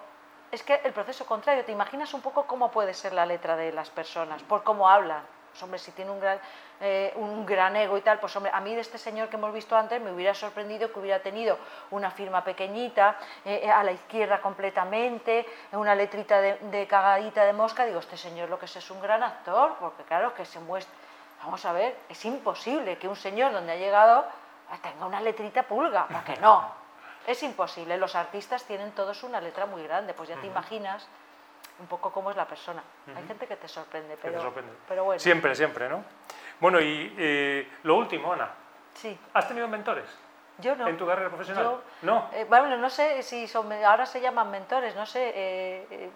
es 0.51 0.63
que 0.63 0.81
el 0.83 0.91
proceso 0.91 1.25
contrario, 1.25 1.63
te 1.63 1.71
imaginas 1.71 2.13
un 2.13 2.21
poco 2.21 2.45
cómo 2.45 2.71
puede 2.71 2.93
ser 2.93 3.13
la 3.13 3.25
letra 3.25 3.55
de 3.55 3.71
las 3.71 3.89
personas, 3.89 4.43
por 4.43 4.63
cómo 4.63 4.89
hablan. 4.89 5.23
Pues 5.55 5.63
hombre, 5.63 5.79
si 5.79 5.93
tiene 5.93 6.11
un 6.11 6.19
gran, 6.19 6.37
eh, 6.81 7.13
un 7.15 7.45
gran 7.45 7.73
ego 7.77 7.97
y 7.97 8.01
tal, 8.01 8.19
pues 8.19 8.35
hombre, 8.35 8.51
a 8.53 8.59
mí 8.59 8.75
de 8.75 8.81
este 8.81 8.97
señor 8.97 9.29
que 9.29 9.37
hemos 9.37 9.53
visto 9.53 9.73
antes 9.73 10.01
me 10.01 10.11
hubiera 10.11 10.33
sorprendido 10.33 10.91
que 10.91 10.99
hubiera 10.99 11.21
tenido 11.21 11.57
una 11.91 12.11
firma 12.11 12.43
pequeñita, 12.43 13.15
eh, 13.45 13.61
eh, 13.63 13.71
a 13.71 13.81
la 13.81 13.93
izquierda 13.93 14.41
completamente, 14.41 15.45
una 15.71 15.95
letrita 15.95 16.41
de, 16.41 16.87
cagadita 16.87 17.45
de 17.45 17.53
mosca, 17.53 17.85
digo, 17.85 17.99
este 17.99 18.17
señor 18.17 18.49
lo 18.49 18.59
que 18.59 18.65
es 18.65 18.75
es 18.75 18.91
un 18.91 19.01
gran 19.01 19.23
actor, 19.23 19.77
porque 19.79 20.03
claro, 20.03 20.33
que 20.33 20.43
se 20.43 20.59
muestra, 20.59 20.93
vamos 21.41 21.63
a 21.63 21.71
ver, 21.71 21.95
es 22.09 22.25
imposible 22.25 22.97
que 22.97 23.07
un 23.07 23.15
señor 23.15 23.53
donde 23.53 23.71
ha 23.71 23.77
llegado 23.77 24.25
tenga 24.81 25.05
una 25.05 25.21
letrita 25.21 25.63
pulga, 25.63 26.05
porque 26.11 26.35
no, 26.41 26.69
es 27.27 27.41
imposible, 27.43 27.95
los 27.95 28.13
artistas 28.15 28.65
tienen 28.65 28.91
todos 28.91 29.23
una 29.23 29.39
letra 29.39 29.65
muy 29.65 29.83
grande, 29.83 30.13
pues 30.13 30.27
ya 30.27 30.35
te 30.35 30.47
imaginas 30.47 31.07
un 31.79 31.87
poco 31.87 32.11
cómo 32.11 32.31
es 32.31 32.37
la 32.37 32.47
persona. 32.47 32.83
Hay 33.15 33.25
gente 33.27 33.47
que 33.47 33.55
te 33.55 33.67
sorprende, 33.67 34.17
pero, 34.21 34.53
pero 34.87 35.03
bueno. 35.03 35.19
Siempre, 35.19 35.55
siempre, 35.55 35.89
¿no? 35.89 36.03
Bueno, 36.59 36.79
y 36.79 37.13
eh, 37.17 37.69
lo 37.83 37.97
último, 37.97 38.33
Ana. 38.33 38.49
Sí. 38.93 39.17
¿Has 39.33 39.47
tenido 39.47 39.67
mentores? 39.67 40.05
Yo 40.59 40.75
no. 40.75 40.87
¿En 40.87 40.97
tu 40.97 41.05
carrera 41.05 41.29
profesional? 41.29 41.81
no. 42.01 42.29
Eh, 42.33 42.45
bueno, 42.47 42.77
no 42.77 42.89
sé 42.89 43.21
si 43.23 43.47
son, 43.47 43.71
ahora 43.73 44.05
se 44.05 44.21
llaman 44.21 44.49
mentores, 44.51 44.95
no 44.95 45.05
sé. 45.05 45.33
Eh, 45.35 46.09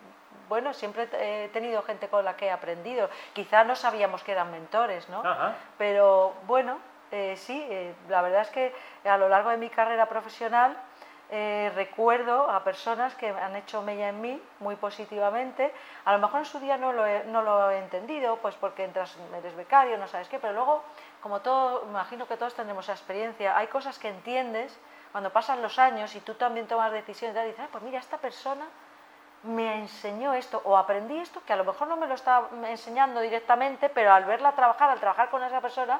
bueno, 0.48 0.74
siempre 0.74 1.08
he 1.14 1.50
tenido 1.50 1.84
gente 1.84 2.08
con 2.08 2.26
la 2.26 2.36
que 2.36 2.48
he 2.48 2.52
aprendido. 2.52 3.10
Quizá 3.34 3.64
no 3.66 3.76
sabíamos 3.76 4.24
que 4.24 4.32
eran 4.32 4.50
mentores, 4.50 5.08
¿no? 5.10 5.20
Ajá. 5.24 5.56
Pero 5.78 6.34
bueno, 6.48 6.80
sí, 7.36 7.94
la 8.08 8.24
verdad 8.24 8.42
es 8.42 8.50
que 8.50 8.74
a 9.08 9.18
lo 9.18 9.30
largo 9.30 9.52
de 9.52 9.58
mi 9.58 9.70
carrera 9.70 10.08
profesional 10.08 10.76
eh, 11.32 11.72
recuerdo 11.76 12.50
a 12.50 12.64
personas 12.64 13.14
que 13.14 13.30
han 13.30 13.56
hecho 13.56 13.84
mella 13.84 14.10
en 14.10 14.20
mí 14.20 14.42
muy 14.60 14.76
positivamente. 14.76 15.72
A 16.06 16.14
lo 16.14 16.20
mejor 16.20 16.40
en 16.40 16.46
su 16.46 16.60
día 16.60 16.78
no 16.78 16.92
lo 16.92 17.06
he, 17.06 17.24
no 17.26 17.44
lo 17.44 17.70
he 17.70 17.78
entendido, 17.78 18.38
pues 18.38 18.56
porque 18.56 18.84
entras, 18.84 19.16
eres 19.38 19.56
becario, 19.56 19.98
no 19.98 20.08
sabes 20.08 20.28
qué, 20.28 20.40
pero 20.40 20.54
luego, 20.54 20.84
como 21.22 21.42
todo, 21.42 21.86
imagino 21.88 22.28
que 22.28 22.36
todos 22.36 22.56
tenemos 22.56 22.86
esa 22.86 22.94
experiencia, 22.94 23.56
hay 23.56 23.68
cosas 23.68 24.00
que 24.00 24.10
entiendes 24.10 24.76
cuando 25.12 25.32
pasan 25.32 25.62
los 25.62 25.78
años 25.78 26.16
y 26.16 26.20
tú 26.22 26.34
también 26.34 26.68
tomas 26.68 26.92
decisiones 26.92 27.44
y 27.44 27.48
dices, 27.48 27.66
ah, 27.66 27.70
pues 27.72 27.84
mira, 27.84 28.00
esta 28.00 28.18
persona 28.18 28.66
me 29.44 29.76
enseñó 29.80 30.34
esto 30.34 30.62
o 30.66 30.78
aprendí 30.78 31.18
esto 31.18 31.42
que 31.46 31.54
a 31.54 31.56
lo 31.56 31.64
mejor 31.64 31.88
no 31.88 31.96
me 31.96 32.08
lo 32.08 32.16
estaba 32.16 32.50
enseñando 32.68 33.22
directamente, 33.22 33.90
pero 33.90 34.12
al 34.12 34.26
verla 34.26 34.52
trabajar, 34.54 34.90
al 34.90 35.00
trabajar 35.00 35.30
con 35.30 35.44
esa 35.44 35.62
persona, 35.62 36.00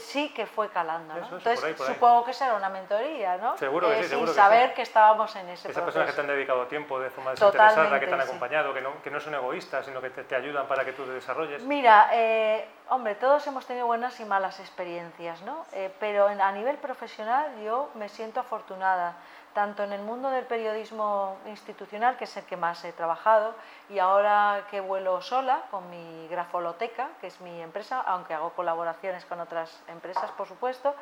sí 0.00 0.30
que 0.30 0.46
fue 0.46 0.68
calando. 0.68 1.14
¿no? 1.14 1.36
Entonces, 1.36 1.76
supongo 1.78 2.24
que 2.24 2.32
será 2.32 2.54
una 2.54 2.68
mentoría, 2.68 3.36
¿no? 3.36 3.56
Seguro 3.56 3.88
que 3.88 3.96
sí, 3.96 4.00
eh, 4.00 4.08
seguro 4.08 4.32
Sin 4.32 4.36
saber 4.36 4.74
que 4.74 4.82
estábamos 4.82 5.34
en 5.36 5.48
ese 5.48 5.70
Esas 5.70 5.82
personas 5.82 6.08
que 6.08 6.14
te 6.14 6.20
han 6.20 6.26
dedicado 6.26 6.66
tiempo 6.66 6.98
de 7.00 7.10
forma 7.10 7.30
desinteresada, 7.32 8.00
que 8.00 8.06
te 8.06 8.14
han 8.14 8.20
acompañado, 8.20 8.74
que, 8.74 8.80
no, 8.80 9.02
que 9.02 9.10
no 9.10 9.20
son 9.20 9.34
egoístas, 9.34 9.86
sino 9.86 10.00
que 10.00 10.10
te, 10.10 10.36
ayudan 10.36 10.66
para 10.66 10.84
que 10.84 10.92
tú 10.92 11.04
te 11.04 11.12
desarrolles. 11.12 11.62
Mira, 11.62 12.10
eh, 12.12 12.68
hombre, 12.88 13.14
todos 13.14 13.46
hemos 13.46 13.66
tenido 13.66 13.86
buenas 13.86 14.18
y 14.20 14.24
malas 14.24 14.60
experiencias, 14.60 15.42
¿no? 15.42 15.64
pero 16.00 16.26
a 16.26 16.52
nivel 16.52 16.76
profesional 16.76 17.50
yo 17.64 17.90
me 17.94 18.08
siento 18.08 18.40
afortunada 18.40 19.16
tanto 19.56 19.82
en 19.84 19.92
el 19.94 20.02
mundo 20.02 20.28
del 20.28 20.44
periodismo 20.44 21.38
institucional, 21.46 22.18
que 22.18 22.24
es 22.24 22.36
el 22.36 22.44
que 22.44 22.58
más 22.58 22.84
he 22.84 22.92
trabajado, 22.92 23.54
y 23.88 23.98
ahora 23.98 24.66
que 24.70 24.82
vuelo 24.82 25.22
sola 25.22 25.62
con 25.70 25.88
mi 25.88 26.28
grafoloteca, 26.28 27.08
que 27.22 27.28
es 27.28 27.40
mi 27.40 27.62
empresa, 27.62 28.02
aunque 28.02 28.34
hago 28.34 28.50
colaboraciones 28.50 29.24
con 29.24 29.40
otras 29.40 29.75
empresas, 29.88 30.30
por 30.32 30.46
supuesto, 30.46 30.94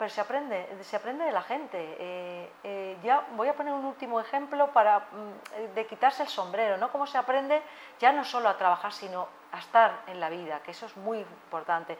pero 0.00 0.08
se 0.08 0.22
aprende, 0.22 0.66
se 0.82 0.96
aprende 0.96 1.24
de 1.26 1.32
la 1.32 1.42
gente. 1.42 1.76
Eh, 1.98 2.50
eh, 2.64 2.96
ya 3.02 3.26
voy 3.36 3.48
a 3.48 3.54
poner 3.54 3.74
un 3.74 3.84
último 3.84 4.18
ejemplo 4.18 4.68
para, 4.72 5.00
mm, 5.00 5.74
de 5.74 5.86
quitarse 5.86 6.22
el 6.22 6.28
sombrero, 6.30 6.78
¿no? 6.78 6.90
Cómo 6.90 7.06
se 7.06 7.18
aprende 7.18 7.62
ya 7.98 8.10
no 8.10 8.24
solo 8.24 8.48
a 8.48 8.56
trabajar, 8.56 8.94
sino 8.94 9.28
a 9.52 9.58
estar 9.58 10.00
en 10.06 10.18
la 10.18 10.30
vida, 10.30 10.60
que 10.62 10.70
eso 10.70 10.86
es 10.86 10.96
muy 10.96 11.18
importante. 11.18 11.98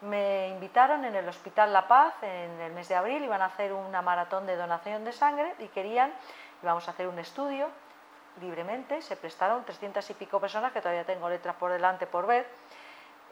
Me 0.00 0.48
invitaron 0.48 1.04
en 1.04 1.14
el 1.14 1.28
Hospital 1.28 1.72
La 1.72 1.86
Paz 1.86 2.14
en 2.22 2.60
el 2.60 2.72
mes 2.72 2.88
de 2.88 2.96
abril, 2.96 3.22
iban 3.22 3.40
a 3.40 3.46
hacer 3.46 3.72
una 3.72 4.02
maratón 4.02 4.44
de 4.44 4.56
donación 4.56 5.04
de 5.04 5.12
sangre 5.12 5.54
y 5.60 5.68
querían, 5.68 6.12
íbamos 6.62 6.88
a 6.88 6.90
hacer 6.90 7.06
un 7.06 7.18
estudio 7.20 7.68
libremente, 8.40 9.00
se 9.02 9.16
prestaron 9.16 9.64
300 9.64 10.10
y 10.10 10.14
pico 10.14 10.40
personas, 10.40 10.72
que 10.72 10.80
todavía 10.80 11.04
tengo 11.04 11.28
letras 11.28 11.56
por 11.56 11.70
delante 11.70 12.06
por 12.06 12.26
ver, 12.26 12.46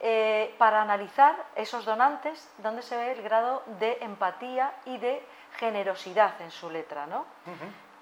eh, 0.07 0.55
para 0.59 0.83
analizar 0.83 1.35
esos 1.57 1.87
donantes, 1.87 2.47
donde 2.59 2.83
se 2.83 2.95
ve 2.95 3.13
el 3.13 3.23
grado 3.23 3.63
de 3.79 3.97
empatía 4.03 4.71
y 4.85 4.99
de 4.99 5.25
generosidad 5.57 6.39
en 6.43 6.51
su 6.51 6.69
letra. 6.69 7.07
¿no? 7.07 7.25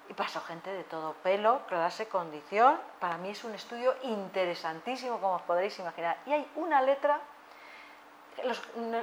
Y 0.09 0.13
pasó 0.13 0.41
gente 0.41 0.69
de 0.69 0.83
todo 0.83 1.13
pelo, 1.23 1.65
clase, 1.65 2.09
condición. 2.09 2.77
Para 2.99 3.17
mí 3.19 3.29
es 3.29 3.45
un 3.45 3.55
estudio 3.55 3.95
interesantísimo, 4.01 5.21
como 5.21 5.35
os 5.35 5.43
podréis 5.43 5.79
imaginar. 5.79 6.17
Y 6.25 6.33
hay 6.33 6.51
una 6.57 6.81
letra 6.81 7.21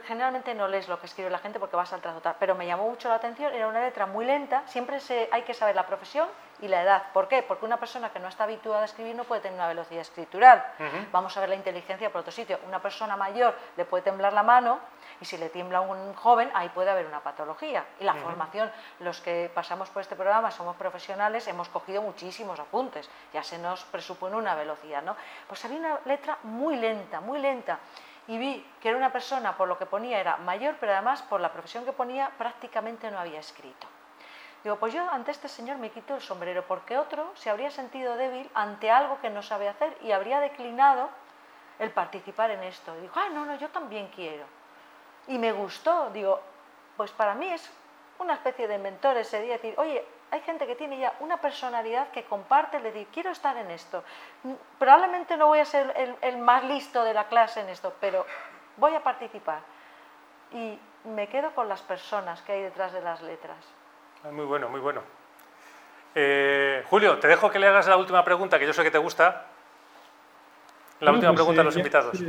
generalmente 0.05 0.55
no 0.55 0.69
lees 0.69 0.87
lo 0.89 1.01
que 1.01 1.07
escribe 1.07 1.31
la 1.31 1.39
gente 1.39 1.59
porque 1.59 1.77
vas 1.77 1.93
al 1.95 2.03
traductor, 2.03 2.37
pero 2.39 2.55
me 2.55 2.67
llamó 2.67 2.87
mucho 2.87 3.09
la 3.09 3.15
atención, 3.15 3.55
era 3.55 3.69
una 3.69 3.81
letra 3.81 4.05
muy 4.05 4.27
lenta, 4.27 4.65
siempre 4.67 4.99
se, 4.99 5.29
hay 5.33 5.43
que 5.43 5.55
saber 5.55 5.77
la 5.77 5.87
profesión 5.87 6.29
y 6.62 6.68
la 6.68 6.83
edad. 6.83 7.03
¿Por 7.12 7.29
qué? 7.29 7.42
Porque 7.42 7.64
una 7.64 7.79
persona 7.79 8.11
que 8.11 8.18
no 8.18 8.29
está 8.29 8.44
habituada 8.44 8.83
a 8.83 8.85
escribir 8.85 9.14
no 9.14 9.25
puede 9.25 9.40
tener 9.40 9.57
una 9.57 9.68
velocidad 9.68 10.01
escritural. 10.01 10.64
Vamos 11.12 11.37
a 11.37 11.40
ver 11.40 11.49
la 11.49 11.55
inteligencia 11.55 12.11
por 12.11 12.20
otro 12.20 12.33
sitio. 12.33 12.59
Una 12.66 12.81
persona 12.81 13.16
mayor 13.16 13.55
le 13.77 13.85
puede 13.85 14.03
temblar 14.03 14.33
la 14.33 14.42
mano 14.42 14.79
y 15.20 15.25
si 15.25 15.37
le 15.37 15.49
tiembla 15.49 15.79
a 15.79 15.81
un 15.83 16.14
joven, 16.14 16.51
ahí 16.55 16.68
puede 16.70 16.90
haber 16.90 17.07
una 17.07 17.20
patología. 17.20 17.85
Y 17.99 18.05
la 18.05 18.14
formación, 18.14 18.70
los 19.01 19.20
que 19.20 19.51
pasamos 19.55 19.90
por 19.90 20.03
este 20.03 20.16
programa 20.16 20.51
somos 20.51 20.77
profesionales, 20.77 21.46
hemos 21.49 21.68
cogido 21.68 22.03
muchísimos 22.03 22.59
apuntes, 22.59 23.09
ya 23.33 23.42
se 23.42 23.59
nos 23.59 23.85
presupone 23.85 24.37
una 24.37 24.55
velocidad, 24.55 25.03
¿no? 25.03 25.16
Pues 25.49 25.64
había 25.64 25.79
una 25.79 25.99
letra 26.05 26.38
muy 26.42 26.77
lenta, 26.77 27.20
muy 27.20 27.38
lenta 27.38 27.79
y 28.29 28.38
vi 28.38 28.64
que 28.81 28.88
era 28.88 28.96
una 28.96 29.11
persona, 29.11 29.57
por 29.57 29.66
lo 29.66 29.77
que 29.77 29.87
ponía, 29.87 30.20
era 30.20 30.37
mayor, 30.37 30.77
pero 30.79 30.92
además 30.92 31.23
por 31.23 31.40
la 31.40 31.53
profesión 31.53 31.85
que 31.85 31.92
ponía 31.92 32.31
prácticamente 32.38 33.11
no 33.11 33.18
había 33.18 33.40
escrito. 33.40 33.87
Digo, 34.62 34.77
pues 34.77 34.92
yo 34.92 35.09
ante 35.11 35.31
este 35.31 35.49
señor 35.49 35.79
me 35.79 35.90
quito 35.90 36.14
el 36.14 36.20
sombrero, 36.20 36.64
porque 36.66 36.99
otro 36.99 37.33
se 37.35 37.49
habría 37.49 37.70
sentido 37.70 38.16
débil 38.16 38.51
ante 38.55 38.90
algo 38.90 39.20
que 39.20 39.31
no 39.31 39.42
sabe 39.42 39.68
hacer 39.68 39.96
y 40.03 40.12
habría 40.12 40.40
declinado 40.40 41.09
el 41.79 41.90
participar 41.90 42.51
en 42.51 42.62
esto. 42.62 42.94
Y 42.99 43.03
dijo, 43.03 43.18
ah, 43.18 43.31
no, 43.33 43.46
no, 43.46 43.57
yo 43.57 43.70
también 43.70 44.09
quiero. 44.09 44.44
Y 45.29 45.38
me 45.38 45.53
gustó, 45.53 46.11
digo, 46.11 46.40
pues 46.96 47.11
para 47.11 47.35
mí 47.35 47.49
es 47.49 47.70
una 48.18 48.35
especie 48.35 48.68
de 48.68 48.79
mentor 48.79 49.16
ese 49.16 49.40
día, 49.40 49.55
decir, 49.55 49.75
oye, 49.79 50.05
hay 50.31 50.40
gente 50.42 50.66
que 50.66 50.77
tiene 50.77 50.99
ya 50.99 51.14
una 51.20 51.38
personalidad 51.38 52.11
que 52.11 52.25
comparte, 52.25 52.79
le 52.81 52.92
dice, 52.92 53.11
quiero 53.12 53.31
estar 53.31 53.57
en 53.57 53.70
esto. 53.70 54.05
Probablemente 54.79 55.37
no 55.37 55.49
voy 55.49 55.59
a 55.59 55.64
ser 55.64 56.16
el, 56.20 56.38
más 56.38 56.62
listo 56.64 57.03
de 57.03 57.14
la 57.14 57.29
clase 57.29 57.61
en 57.61 57.68
esto, 57.70 57.94
pero 58.01 58.27
voy 58.77 58.94
a 58.94 59.03
participar. 59.03 59.61
Y 60.53 60.79
me 61.05 61.29
quedo 61.29 61.55
con 61.55 61.68
las 61.68 61.83
personas 61.83 62.42
que 62.42 62.53
hay 62.53 62.62
detrás 62.62 62.92
de 62.92 63.01
las 63.01 63.23
letras. 63.23 63.57
Ah, 64.23 64.31
muy 64.31 64.45
bueno, 64.45 64.69
muy 64.69 64.81
bueno. 64.81 65.03
Eh, 66.15 66.83
Julio, 66.87 67.19
te 67.19 67.29
dejo 67.29 67.51
que 67.51 67.59
le 67.59 67.67
hagas 67.67 67.87
la 67.87 67.97
última 67.97 68.25
pregunta, 68.25 68.59
que 68.59 68.67
yo 68.67 68.73
sé 68.73 68.83
que 68.83 68.91
te 68.91 68.99
gusta. 68.99 69.47
La 71.01 71.13
última 71.13 71.31
pues, 71.31 71.41
pregunta 71.41 71.63
a 71.63 71.65
eh, 71.65 71.67
los 71.67 71.77
invitados. 71.77 72.23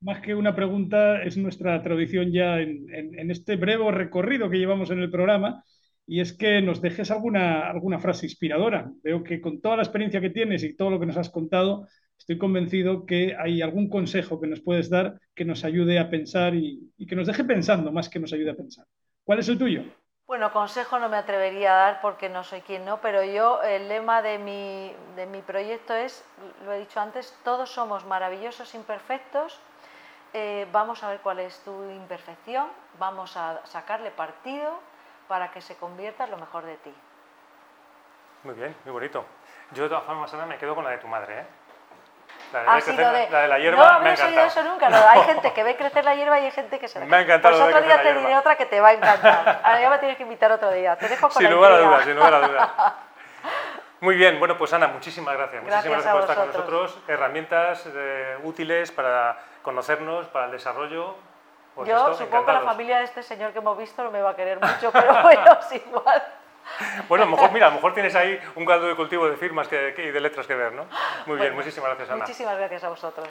más 0.00 0.20
que 0.20 0.34
una 0.34 0.54
pregunta, 0.54 1.22
es 1.22 1.36
nuestra 1.36 1.82
tradición 1.82 2.32
ya 2.32 2.58
en, 2.58 3.30
este 3.30 3.56
breve 3.56 3.90
recorrido 3.90 4.48
que 4.48 4.58
llevamos 4.58 4.90
en 4.90 5.00
el 5.00 5.10
programa, 5.10 5.62
y 6.06 6.20
es 6.20 6.32
que 6.32 6.62
nos 6.62 6.80
dejes 6.80 7.10
alguna, 7.10 7.68
alguna 7.68 7.98
frase 7.98 8.26
inspiradora. 8.26 8.90
Veo 9.02 9.22
que 9.22 9.40
con 9.40 9.60
toda 9.60 9.76
la 9.76 9.82
experiencia 9.82 10.20
que 10.20 10.30
tienes 10.30 10.64
y 10.64 10.74
todo 10.74 10.90
lo 10.90 10.98
que 10.98 11.06
nos 11.06 11.18
has 11.18 11.30
contado, 11.30 11.86
estoy 12.18 12.38
convencido 12.38 13.04
que 13.04 13.36
hay 13.38 13.60
algún 13.60 13.88
consejo 13.88 14.40
que 14.40 14.46
nos 14.46 14.60
puedes 14.60 14.88
dar 14.88 15.20
que 15.34 15.44
nos 15.44 15.64
ayude 15.64 15.98
a 15.98 16.08
pensar 16.10 16.54
y, 16.54 16.90
que 17.06 17.16
nos 17.16 17.26
deje 17.26 17.44
pensando 17.44 17.92
más 17.92 18.08
que 18.08 18.18
nos 18.18 18.32
ayude 18.32 18.50
a 18.50 18.56
pensar. 18.56 18.86
¿Cuál 19.24 19.40
es 19.40 19.48
el 19.48 19.58
tuyo? 19.58 19.84
Bueno, 20.30 20.52
consejo 20.52 21.00
no 21.00 21.08
me 21.08 21.16
atrevería 21.16 21.72
a 21.72 21.76
dar 21.86 22.00
porque 22.00 22.28
no 22.28 22.44
soy 22.44 22.60
quien 22.60 22.84
no, 22.84 22.98
pero 23.00 23.24
yo 23.24 23.60
el 23.64 23.88
lema 23.88 24.22
de 24.22 24.38
mi, 24.38 24.94
de 25.16 25.26
mi 25.26 25.42
proyecto 25.42 25.92
es, 25.92 26.24
lo 26.64 26.72
he 26.72 26.78
dicho 26.78 27.00
antes, 27.00 27.36
todos 27.42 27.72
somos 27.72 28.04
maravillosos, 28.04 28.76
imperfectos, 28.76 29.58
eh, 30.32 30.68
vamos 30.70 31.02
a 31.02 31.08
ver 31.08 31.18
cuál 31.18 31.40
es 31.40 31.58
tu 31.64 31.72
imperfección, 31.90 32.68
vamos 33.00 33.36
a 33.36 33.60
sacarle 33.66 34.12
partido 34.12 34.78
para 35.26 35.50
que 35.50 35.60
se 35.60 35.74
convierta 35.74 36.26
en 36.26 36.30
lo 36.30 36.36
mejor 36.36 36.64
de 36.64 36.76
ti. 36.76 36.94
Muy 38.44 38.54
bien, 38.54 38.76
muy 38.84 38.92
bonito. 38.92 39.24
Yo 39.72 39.82
de 39.82 39.88
todas 39.88 40.04
formas, 40.04 40.32
Ana, 40.32 40.46
me 40.46 40.58
quedo 40.58 40.76
con 40.76 40.84
la 40.84 40.90
de 40.90 40.98
tu 40.98 41.08
madre, 41.08 41.40
¿eh? 41.40 41.46
La 42.52 42.62
de, 42.62 42.68
ha 42.68 42.80
crecer, 42.80 43.30
la 43.30 43.40
de 43.40 43.48
la 43.48 43.58
hierba 43.58 43.92
no 43.92 44.00
me 44.00 44.10
ha 44.10 44.12
encantado. 44.12 44.46
eso 44.46 44.62
nunca. 44.62 44.88
No. 44.88 44.96
Hay 45.08 45.22
gente 45.26 45.52
que 45.52 45.62
ve 45.62 45.76
crecer 45.76 46.04
la 46.04 46.14
hierba 46.14 46.40
y 46.40 46.46
hay 46.46 46.50
gente 46.50 46.78
que 46.78 46.88
se 46.88 47.00
Me 47.00 47.16
ha 47.16 47.20
encantado. 47.20 47.56
Pues 47.56 47.68
otro 47.68 47.82
día 47.82 48.02
te 48.02 48.14
diré 48.14 48.36
otra 48.36 48.56
que 48.56 48.66
te 48.66 48.80
va 48.80 48.88
a 48.88 48.92
encantar. 48.92 49.60
Ahora 49.62 49.80
ya 49.80 49.90
me 49.90 49.98
tienes 49.98 50.16
que 50.16 50.22
invitar 50.24 50.50
otro 50.52 50.70
día. 50.70 50.96
Te 50.96 51.08
dejo 51.08 51.28
con 51.28 51.32
sin 51.32 51.44
la 51.44 51.50
lugar 51.50 51.72
a 51.72 51.78
dudas, 51.78 52.04
sin 52.04 52.16
lugar 52.16 52.34
a 52.34 52.48
dudas. 52.48 52.70
Muy 54.00 54.16
bien, 54.16 54.38
bueno, 54.38 54.56
pues 54.56 54.72
Ana, 54.72 54.88
muchísimas 54.88 55.36
gracias. 55.36 55.62
muchísimas 55.62 56.02
gracias 56.02 56.12
por 56.12 56.22
estar 56.22 56.36
con 56.36 56.46
nosotros. 56.46 56.98
Herramientas 57.06 57.86
eh, 57.94 58.38
útiles 58.42 58.90
para 58.92 59.36
conocernos, 59.62 60.26
para 60.28 60.46
el 60.46 60.52
desarrollo 60.52 61.16
pues 61.74 61.88
Yo 61.88 62.14
supongo 62.14 62.46
que 62.46 62.52
la 62.52 62.60
familia 62.60 62.98
de 62.98 63.04
este 63.04 63.22
señor 63.22 63.52
que 63.52 63.58
hemos 63.58 63.78
visto 63.78 64.02
no 64.02 64.10
me 64.10 64.20
va 64.20 64.30
a 64.30 64.36
querer 64.36 64.60
mucho, 64.60 64.90
pero 64.92 65.14
bueno, 65.22 65.58
es 65.60 65.72
igual. 65.72 66.22
Bueno, 67.08 67.24
a 67.24 67.26
lo 67.26 67.32
mejor, 67.32 67.52
mira, 67.52 67.66
a 67.66 67.70
lo 67.70 67.76
mejor 67.76 67.94
tienes 67.94 68.14
ahí 68.14 68.38
un 68.54 68.64
caldo 68.64 68.86
de 68.86 68.96
cultivo 68.96 69.28
de 69.28 69.36
firmas 69.36 69.68
y 69.72 70.02
de 70.02 70.20
letras 70.20 70.46
que 70.46 70.54
ver, 70.54 70.72
¿no? 70.72 70.86
Muy 71.26 71.38
bien, 71.38 71.54
muchísimas 71.54 71.88
gracias, 71.90 72.10
Ana. 72.10 72.20
Muchísimas 72.20 72.56
gracias 72.56 72.84
a 72.84 72.88
vosotros. 72.88 73.28